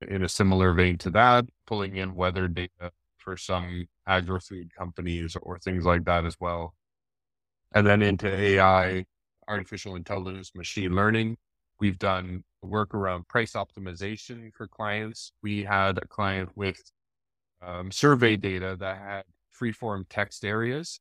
in 0.07 0.23
a 0.23 0.29
similar 0.29 0.73
vein 0.73 0.97
to 0.99 1.11
that, 1.11 1.45
pulling 1.67 1.95
in 1.95 2.15
weather 2.15 2.47
data 2.47 2.91
for 3.17 3.37
some 3.37 3.85
agri 4.07 4.39
food 4.39 4.73
companies 4.75 5.37
or 5.43 5.59
things 5.59 5.85
like 5.85 6.05
that 6.05 6.25
as 6.25 6.37
well. 6.39 6.73
And 7.71 7.85
then 7.85 8.01
into 8.01 8.27
AI, 8.27 9.05
artificial 9.47 9.95
intelligence, 9.95 10.51
machine 10.55 10.95
learning. 10.95 11.37
We've 11.79 11.99
done 11.99 12.43
work 12.63 12.93
around 12.95 13.27
price 13.27 13.53
optimization 13.53 14.53
for 14.53 14.67
clients. 14.67 15.31
We 15.43 15.63
had 15.63 15.97
a 15.99 16.07
client 16.07 16.49
with 16.55 16.79
um, 17.61 17.91
survey 17.91 18.37
data 18.37 18.77
that 18.79 18.97
had 18.97 19.23
free-form 19.51 20.05
text 20.09 20.45
areas 20.45 20.99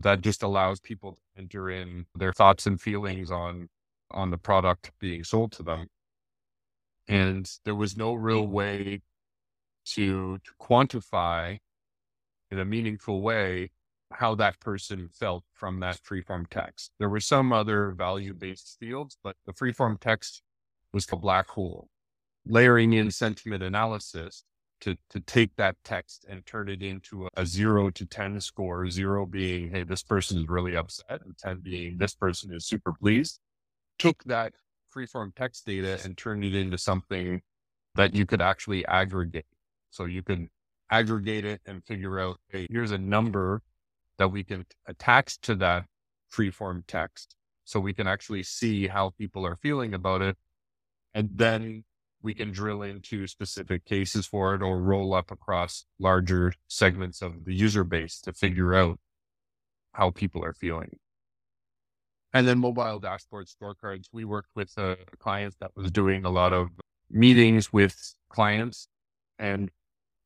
that 0.00 0.20
just 0.20 0.42
allows 0.42 0.80
people 0.80 1.12
to 1.12 1.20
enter 1.38 1.70
in 1.70 2.06
their 2.14 2.32
thoughts 2.32 2.66
and 2.66 2.80
feelings 2.80 3.30
on 3.30 3.68
on 4.10 4.30
the 4.30 4.38
product 4.38 4.92
being 5.00 5.24
sold 5.24 5.52
to 5.52 5.62
them 5.62 5.86
and 7.08 7.50
there 7.64 7.74
was 7.74 7.96
no 7.96 8.14
real 8.14 8.46
way 8.46 9.00
to 9.86 10.38
to 10.38 10.52
quantify 10.60 11.58
in 12.50 12.58
a 12.58 12.64
meaningful 12.64 13.22
way 13.22 13.70
how 14.14 14.34
that 14.34 14.58
person 14.60 15.08
felt 15.12 15.44
from 15.52 15.80
that 15.80 15.98
free-form 16.02 16.46
text 16.50 16.90
there 16.98 17.08
were 17.08 17.20
some 17.20 17.52
other 17.52 17.92
value-based 17.92 18.76
fields 18.78 19.16
but 19.22 19.36
the 19.46 19.52
free-form 19.52 19.98
text 20.00 20.42
was 20.92 21.06
the 21.06 21.16
black 21.16 21.48
hole 21.48 21.88
layering 22.46 22.92
in 22.92 23.10
sentiment 23.10 23.62
analysis 23.62 24.44
to 24.80 24.96
to 25.08 25.20
take 25.20 25.56
that 25.56 25.76
text 25.84 26.26
and 26.28 26.44
turn 26.44 26.68
it 26.68 26.82
into 26.82 27.26
a, 27.26 27.28
a 27.38 27.46
zero 27.46 27.90
to 27.90 28.04
ten 28.04 28.40
score. 28.40 28.88
Zero 28.90 29.24
being, 29.24 29.70
hey, 29.70 29.82
this 29.82 30.02
person 30.02 30.38
is 30.38 30.48
really 30.48 30.76
upset, 30.76 31.22
and 31.24 31.36
ten 31.38 31.60
being 31.60 31.96
this 31.98 32.14
person 32.14 32.52
is 32.52 32.66
super 32.66 32.92
pleased. 32.92 33.40
Took 33.98 34.22
that 34.24 34.52
freeform 34.94 35.34
text 35.34 35.66
data 35.66 35.98
and 36.04 36.16
turned 36.16 36.44
it 36.44 36.54
into 36.54 36.78
something 36.78 37.40
that 37.94 38.14
you 38.14 38.26
could 38.26 38.42
actually 38.42 38.84
aggregate. 38.86 39.46
So 39.90 40.04
you 40.04 40.22
can 40.22 40.50
aggregate 40.90 41.44
it 41.44 41.60
and 41.66 41.84
figure 41.84 42.20
out, 42.20 42.38
hey, 42.48 42.66
here's 42.70 42.90
a 42.90 42.98
number 42.98 43.62
that 44.18 44.28
we 44.28 44.44
can 44.44 44.66
attach 44.86 45.40
to 45.42 45.54
that 45.56 45.84
freeform 46.32 46.82
text. 46.86 47.36
So 47.64 47.80
we 47.80 47.94
can 47.94 48.06
actually 48.06 48.42
see 48.42 48.88
how 48.88 49.10
people 49.10 49.46
are 49.46 49.56
feeling 49.56 49.94
about 49.94 50.22
it. 50.22 50.36
And 51.14 51.30
then 51.34 51.84
we 52.22 52.34
can 52.34 52.52
drill 52.52 52.82
into 52.82 53.26
specific 53.26 53.84
cases 53.84 54.26
for 54.26 54.54
it 54.54 54.62
or 54.62 54.80
roll 54.80 55.14
up 55.14 55.30
across 55.30 55.84
larger 55.98 56.54
segments 56.68 57.22
of 57.22 57.44
the 57.44 57.54
user 57.54 57.84
base 57.84 58.20
to 58.22 58.32
figure 58.32 58.74
out 58.74 58.98
how 59.92 60.10
people 60.10 60.44
are 60.44 60.54
feeling. 60.54 60.98
And 62.32 62.48
then 62.48 62.58
mobile 62.58 62.98
dashboard 62.98 63.46
scorecards. 63.46 64.06
We 64.12 64.24
worked 64.24 64.50
with 64.56 64.76
a 64.76 64.96
client 65.18 65.54
that 65.60 65.70
was 65.76 65.90
doing 65.90 66.24
a 66.24 66.30
lot 66.30 66.52
of 66.52 66.70
meetings 67.10 67.72
with 67.72 68.14
clients 68.28 68.88
and 69.38 69.70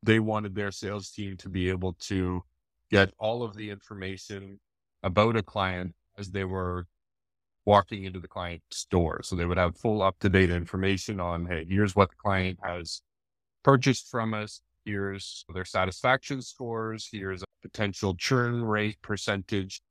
they 0.02 0.20
wanted 0.20 0.54
their 0.54 0.70
sales 0.70 1.10
team 1.10 1.36
to 1.38 1.48
be 1.48 1.68
able 1.68 1.94
to 1.94 2.42
get 2.90 3.12
all 3.18 3.42
of 3.42 3.56
the 3.56 3.70
information 3.70 4.60
about 5.02 5.36
a 5.36 5.42
client 5.42 5.94
as 6.18 6.30
they 6.30 6.44
were 6.44 6.86
walking 7.64 8.04
into 8.04 8.18
the 8.18 8.28
client 8.28 8.62
store. 8.70 9.22
So 9.22 9.36
they 9.36 9.44
would 9.44 9.58
have 9.58 9.76
full 9.76 10.02
up 10.02 10.18
to 10.20 10.28
date 10.28 10.50
information 10.50 11.20
on, 11.20 11.46
hey, 11.46 11.66
here's 11.68 11.94
what 11.94 12.10
the 12.10 12.16
client 12.16 12.58
has 12.62 13.02
purchased 13.62 14.10
from 14.10 14.32
us. 14.32 14.62
Here's 14.84 15.44
their 15.52 15.66
satisfaction 15.66 16.40
scores. 16.40 17.08
Here's 17.12 17.42
a 17.42 17.46
potential 17.60 18.14
churn 18.14 18.64
rate 18.64 18.96
percentage, 19.02 19.82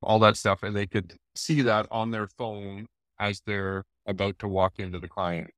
all 0.00 0.20
that 0.20 0.36
stuff. 0.36 0.62
And 0.62 0.76
they 0.76 0.86
could 0.86 1.14
see 1.34 1.62
that 1.62 1.88
on 1.90 2.12
their 2.12 2.28
phone 2.28 2.86
as 3.18 3.42
they're 3.44 3.84
about 4.06 4.38
to 4.38 4.48
walk 4.48 4.74
into 4.78 5.00
the 5.00 5.08
client. 5.08 5.50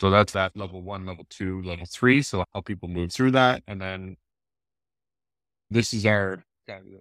So 0.00 0.10
that's 0.10 0.32
that 0.32 0.56
level 0.56 0.82
one, 0.82 1.04
level 1.04 1.26
two, 1.28 1.62
level 1.62 1.86
three. 1.86 2.22
So 2.22 2.44
help 2.54 2.64
people 2.64 2.88
move 2.88 3.12
through 3.12 3.32
that. 3.32 3.62
And 3.68 3.80
then 3.80 4.16
this 5.72 5.94
is 5.94 6.06
our 6.06 6.44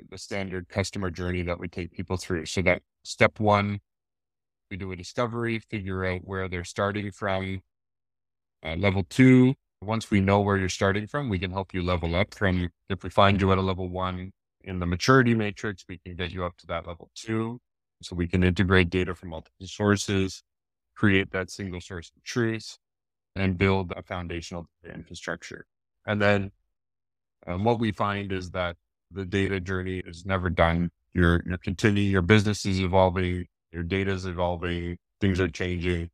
the 0.10 0.18
standard 0.18 0.68
customer 0.70 1.10
journey 1.10 1.44
that 1.44 1.60
we 1.60 1.68
take 1.68 1.92
people 1.92 2.18
through. 2.18 2.46
So 2.46 2.62
that 2.64 2.82
step 3.04 3.40
one, 3.40 3.80
we 4.70 4.78
do 4.78 4.92
a 4.92 4.96
discovery, 4.96 5.60
figure 5.60 6.04
out 6.06 6.22
where 6.24 6.48
they're 6.48 6.64
starting 6.64 7.12
from. 7.12 7.62
Uh, 8.66 8.76
level 8.76 9.04
two, 9.10 9.56
once 9.82 10.12
we 10.12 10.20
know 10.20 10.42
where 10.42 10.58
you're 10.58 10.70
starting 10.70 11.08
from, 11.08 11.30
we 11.30 11.40
can 11.40 11.52
help 11.52 11.74
you 11.74 11.82
level 11.84 12.16
up 12.16 12.34
from, 12.34 12.70
if 12.90 13.04
we 13.04 13.10
find 13.10 13.40
you 13.40 13.52
at 13.52 13.58
a 13.58 13.62
level 13.62 13.88
one 13.88 14.32
in 14.64 14.80
the 14.80 14.86
maturity 14.86 15.34
matrix, 15.34 15.86
we 15.88 16.00
can 16.00 16.16
get 16.16 16.32
you 16.32 16.44
up 16.44 16.58
to 16.58 16.68
that 16.68 16.88
level 16.88 17.10
two. 17.16 17.60
So 18.04 18.16
we 18.16 18.28
can 18.28 18.44
integrate 18.44 18.90
data 18.90 19.14
from 19.14 19.30
multiple 19.30 19.68
sources, 19.68 20.44
create 20.96 21.32
that 21.32 21.52
single 21.52 21.82
source 21.82 22.12
of 22.16 22.24
truth, 22.24 22.78
and 23.36 23.58
build 23.58 23.94
a 23.96 24.02
foundational 24.02 24.66
infrastructure. 24.84 25.66
And 26.06 26.22
then 26.22 26.52
um, 27.48 27.64
what 27.64 27.80
we 27.80 27.92
find 27.92 28.32
is 28.32 28.52
that 28.52 28.76
the 29.12 29.26
data 29.26 29.60
journey 29.60 30.02
is 30.06 30.26
never 30.26 30.50
done. 30.50 30.92
You're, 31.14 31.44
you're 31.46 31.58
continuing, 31.58 32.10
your 32.12 32.22
business 32.22 32.66
is 32.66 32.80
evolving, 32.80 33.46
your 33.72 33.84
data 33.84 34.12
is 34.12 34.26
evolving, 34.26 34.98
things 35.20 35.40
are 35.40 35.50
changing. 35.50 36.10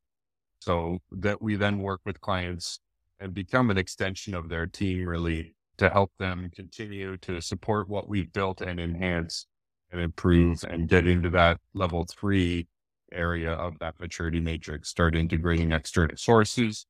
So 0.60 1.00
that 1.12 1.42
we 1.42 1.56
then 1.56 1.80
work 1.80 2.02
with 2.06 2.20
clients 2.20 2.80
and 3.20 3.34
become 3.34 3.70
an 3.70 3.78
extension 3.78 4.34
of 4.34 4.50
their 4.50 4.66
team 4.66 5.08
really 5.08 5.56
to 5.78 5.90
help 5.90 6.12
them 6.18 6.50
continue 6.56 7.18
to 7.18 7.42
support 7.42 7.88
what 7.88 8.10
we've 8.10 8.32
built 8.34 8.62
and 8.62 8.80
enhance 8.80 9.46
and 9.92 10.02
improve 10.02 10.64
and 10.64 10.90
get 10.90 11.08
into 11.08 11.30
that 11.30 11.60
level 11.74 12.06
three 12.06 12.68
area 13.12 13.54
of 13.54 13.78
that 13.80 14.00
maturity 14.00 14.40
matrix, 14.40 14.90
start 14.90 15.16
integrating 15.16 15.72
external 15.72 16.18
sources, 16.18 16.86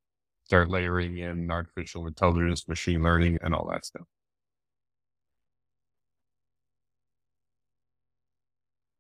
start 0.45 0.69
layering 0.69 1.17
in 1.17 1.51
artificial 1.51 2.07
intelligence, 2.07 2.67
machine 2.67 3.03
learning, 3.03 3.37
and 3.41 3.53
all 3.53 3.69
that 3.69 3.85
stuff. 3.85 4.07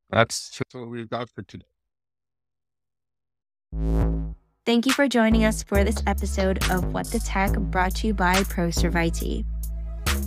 That's 0.09 0.59
what 0.71 0.89
we've 0.89 1.09
got 1.09 1.29
for 1.29 1.43
today. 1.43 1.65
Thank 4.65 4.85
you 4.85 4.91
for 4.91 5.07
joining 5.07 5.45
us 5.45 5.63
for 5.63 5.83
this 5.83 6.01
episode 6.07 6.69
of 6.69 6.93
What 6.93 7.07
the 7.07 7.19
Tech 7.19 7.53
brought 7.53 7.95
to 7.95 8.07
you 8.07 8.13
by 8.13 8.35
ProServe 8.43 8.95
IT. 8.95 9.45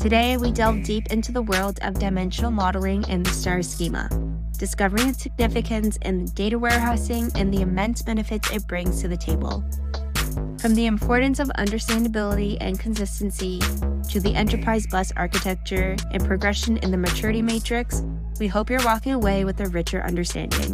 Today, 0.01 0.37
we 0.37 0.51
delve 0.51 0.83
deep 0.83 1.07
into 1.11 1.31
the 1.31 1.43
world 1.43 1.79
of 1.83 1.99
dimensional 1.99 2.51
modeling 2.51 3.05
and 3.09 3.25
the 3.25 3.31
STAR 3.31 3.63
schema, 3.63 4.09
discovering 4.59 5.09
its 5.09 5.23
significance 5.23 5.99
in 6.03 6.25
data 6.27 6.59
warehousing 6.59 7.31
and 7.35 7.53
the 7.53 7.61
immense 7.61 8.01
benefits 8.03 8.51
it 8.51 8.67
brings 8.67 9.01
to 9.03 9.09
the 9.09 9.17
table. 9.17 9.63
From 10.61 10.75
the 10.75 10.85
importance 10.85 11.39
of 11.39 11.49
understandability 11.57 12.59
and 12.61 12.79
consistency 12.79 13.61
to 14.11 14.21
the 14.21 14.35
enterprise 14.35 14.87
bus 14.87 15.11
architecture 15.17 15.97
and 16.11 16.23
progression 16.23 16.77
in 16.77 16.91
the 16.91 16.99
maturity 16.99 17.41
matrix, 17.41 18.03
we 18.39 18.47
hope 18.47 18.69
you're 18.69 18.85
walking 18.85 19.13
away 19.13 19.47
with 19.47 19.59
a 19.61 19.71
richer 19.71 20.03
understanding. 20.03 20.71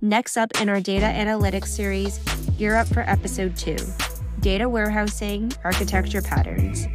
Next 0.00 0.36
up 0.36 0.60
in 0.60 0.68
our 0.68 0.80
data 0.80 1.06
analytics 1.06 1.68
series, 1.68 2.18
gear 2.58 2.74
up 2.74 2.88
for 2.88 3.08
episode 3.08 3.56
two 3.56 3.76
Data 4.40 4.68
Warehousing 4.68 5.52
Architecture 5.62 6.20
Patterns. 6.20 6.88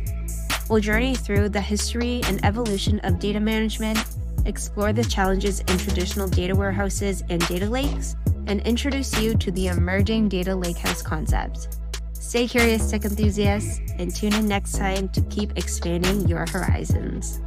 We'll 0.70 0.82
journey 0.82 1.16
through 1.16 1.48
the 1.48 1.62
history 1.62 2.20
and 2.26 2.44
evolution 2.44 3.00
of 3.06 3.20
data 3.20 3.40
management, 3.40 4.04
explore 4.46 4.92
the 4.92 5.06
challenges 5.06 5.62
in 5.62 5.78
traditional 5.78 6.28
data 6.28 6.58
warehouses 6.58 7.24
and 7.30 7.40
data 7.48 7.70
lakes, 7.70 8.18
and 8.48 8.60
introduce 8.64 9.18
you 9.22 9.36
to 9.36 9.50
the 9.54 9.68
emerging 9.68 10.28
data 10.28 10.52
lakehouse 10.52 11.02
concept. 11.02 11.70
Stay 12.26 12.48
curious, 12.48 12.90
tech 12.90 13.06
enthusiasts, 13.06 13.80
and 14.00 14.14
tune 14.14 14.34
in 14.34 14.48
next 14.48 14.76
time 14.76 15.08
to 15.10 15.22
keep 15.30 15.56
expanding 15.58 16.28
your 16.28 16.48
horizons. 16.48 17.40